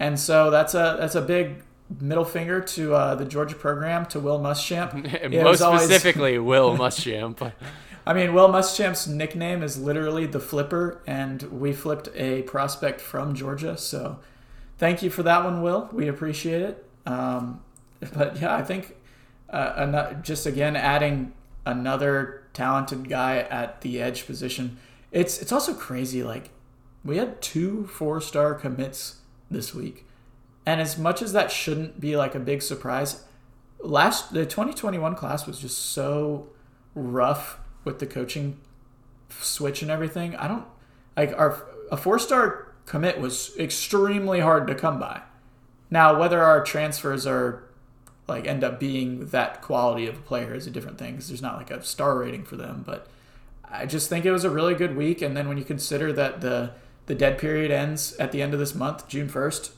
[0.02, 1.62] and so that's a that's a big
[2.00, 4.94] middle finger to uh, the Georgia program to Will Muschamp.
[5.44, 5.84] Most always...
[5.84, 7.54] specifically, Will Muschamp.
[8.08, 13.36] I mean, Will Muschamp's nickname is literally the Flipper, and we flipped a prospect from
[13.36, 13.78] Georgia.
[13.78, 14.18] So,
[14.80, 15.88] thank you for that one, Will.
[15.94, 16.84] We appreciate it.
[17.06, 17.62] Um,
[18.12, 18.96] but yeah, I think
[19.52, 21.34] uh, just again adding
[21.64, 24.80] another talented guy at the edge position.
[25.12, 26.24] It's it's also crazy.
[26.24, 26.50] Like
[27.06, 29.21] we had two four star commits
[29.52, 30.06] this week.
[30.66, 33.24] And as much as that shouldn't be like a big surprise,
[33.80, 36.50] last the 2021 class was just so
[36.94, 38.60] rough with the coaching
[39.30, 40.36] switch and everything.
[40.36, 40.66] I don't
[41.18, 45.22] like our a four-star commit was extremely hard to come by.
[45.90, 47.64] Now, whether our transfers are
[48.28, 51.42] like end up being that quality of a player is a different thing because there's
[51.42, 53.08] not like a star rating for them, but
[53.64, 56.42] I just think it was a really good week and then when you consider that
[56.42, 56.72] the
[57.12, 59.72] the dead period ends at the end of this month, June 1st.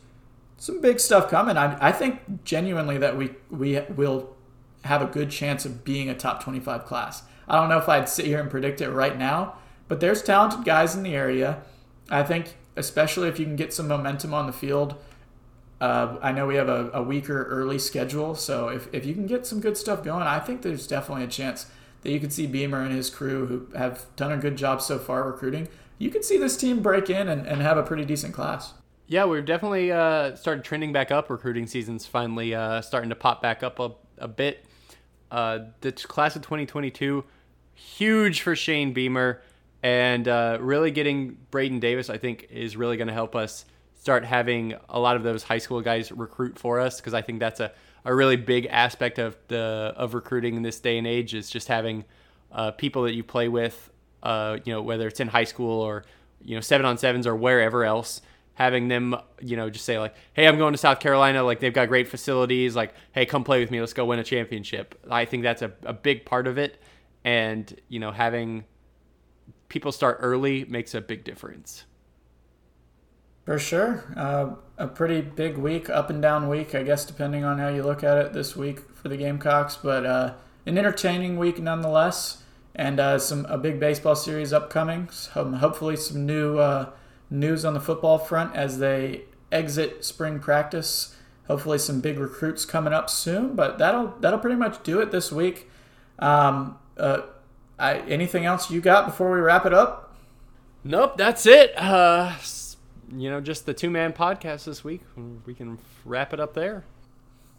[0.57, 1.57] Some big stuff coming.
[1.57, 4.35] I, I think genuinely that we we will
[4.83, 7.23] have a good chance of being a top 25 class.
[7.47, 9.55] I don't know if I'd sit here and predict it right now,
[9.87, 11.63] but there's talented guys in the area.
[12.07, 14.93] I think, especially if you can get some momentum on the field.
[15.81, 19.25] Uh, I know we have a, a, weaker early schedule, so if, if you can
[19.25, 21.65] get some good stuff going, I think there's definitely a chance
[22.03, 24.99] that you could see Beamer and his crew, who have done a good job so
[24.99, 25.67] far recruiting,
[26.03, 28.73] you can see this team break in and, and have a pretty decent class.
[29.07, 31.29] Yeah, we've definitely uh, started trending back up.
[31.29, 34.65] Recruiting season's finally uh, starting to pop back up a, a bit.
[35.31, 37.23] Uh, the class of 2022,
[37.73, 39.41] huge for Shane Beamer,
[39.81, 44.25] and uh, really getting Braden Davis, I think, is really going to help us start
[44.25, 47.61] having a lot of those high school guys recruit for us because I think that's
[47.61, 47.71] a,
[48.03, 51.69] a really big aspect of the of recruiting in this day and age is just
[51.69, 52.03] having
[52.51, 53.89] uh, people that you play with,
[54.23, 56.03] uh, you know, whether it's in high school or
[56.41, 58.21] you know seven on sevens or wherever else
[58.55, 61.43] having them, you know, just say like, "Hey, I'm going to South Carolina.
[61.43, 62.75] Like they've got great facilities.
[62.75, 63.79] Like, hey, come play with me.
[63.79, 66.81] Let's go win a championship." I think that's a, a big part of it,
[67.23, 68.65] and you know, having
[69.69, 71.85] people start early makes a big difference.
[73.45, 74.05] For sure.
[74.15, 77.83] Uh, a pretty big week, up and down week, I guess, depending on how you
[77.83, 79.75] look at it this week for the Gamecocks.
[79.75, 80.33] But uh,
[80.65, 82.42] an entertaining week nonetheless,
[82.75, 85.09] and uh, some a big baseball series upcoming.
[85.09, 86.89] So hopefully, some new uh,
[87.29, 91.15] news on the football front as they exit spring practice.
[91.47, 93.55] Hopefully, some big recruits coming up soon.
[93.55, 95.69] But that'll that'll pretty much do it this week.
[96.19, 97.21] Um, uh,
[97.77, 100.15] I, anything else you got before we wrap it up?
[100.83, 101.73] Nope, that's it.
[101.77, 102.35] Uh,
[103.15, 105.01] you know, just the two man podcast this week.
[105.45, 106.85] We can wrap it up there.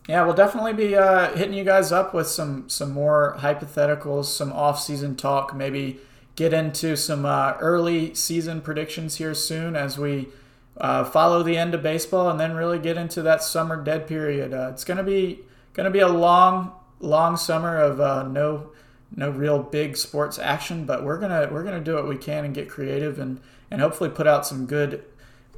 [0.08, 4.52] Yeah, we'll definitely be uh, hitting you guys up with some some more hypotheticals, some
[4.52, 5.54] off season talk.
[5.54, 5.98] Maybe
[6.36, 10.28] get into some uh, early season predictions here soon as we
[10.76, 14.52] uh, follow the end of baseball, and then really get into that summer dead period.
[14.52, 15.40] Uh, it's gonna be
[15.72, 18.72] gonna be a long long summer of uh, no
[19.16, 22.54] no real big sports action, but we're gonna we're gonna do what we can and
[22.54, 23.40] get creative and
[23.70, 25.02] and hopefully put out some good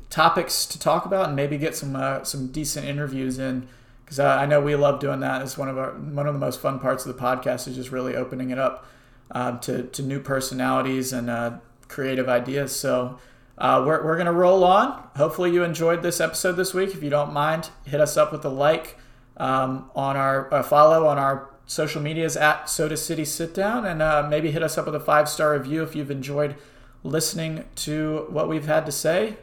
[0.09, 3.66] topics to talk about and maybe get some uh, some decent interviews in
[4.07, 5.42] because uh, I know we love doing that.
[5.42, 7.90] It's one of our one of the most fun parts of the podcast is just
[7.90, 8.86] really opening it up
[9.32, 12.74] um, to to new personalities and uh, creative ideas.
[12.74, 13.18] So.
[13.59, 15.09] Uh, we're, we're going to roll on.
[15.16, 16.90] Hopefully, you enjoyed this episode this week.
[16.92, 18.98] If you don't mind, hit us up with a like
[19.38, 24.02] um, on our uh, follow on our social medias at Soda City Sit Down, and
[24.02, 26.54] uh, maybe hit us up with a five star review if you've enjoyed
[27.02, 29.38] listening to what we've had to say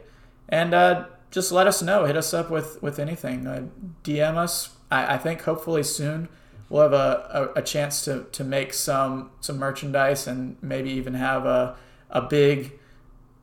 [0.48, 2.04] and uh, just let us know.
[2.04, 3.46] Hit us up with with anything.
[3.46, 3.66] Uh,
[4.04, 4.76] DM us.
[4.88, 6.28] I, I, think hopefully soon
[6.68, 11.14] we'll have a, a, a, chance to, to make some some merchandise and maybe even
[11.14, 11.76] have a
[12.08, 12.78] a big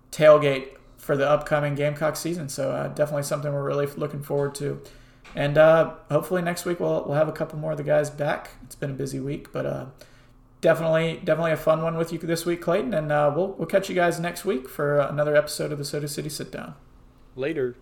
[0.10, 2.48] tailgate for the upcoming Gamecock season.
[2.48, 4.82] So uh, definitely something we're really looking forward to.
[5.36, 8.52] And uh, hopefully next week we'll we'll have a couple more of the guys back.
[8.64, 9.86] It's been a busy week, but uh,
[10.62, 12.94] definitely definitely a fun one with you this week, Clayton.
[12.94, 16.08] And uh, we'll we'll catch you guys next week for another episode of the Soda
[16.08, 16.76] City Sit Down.
[17.36, 17.82] Later.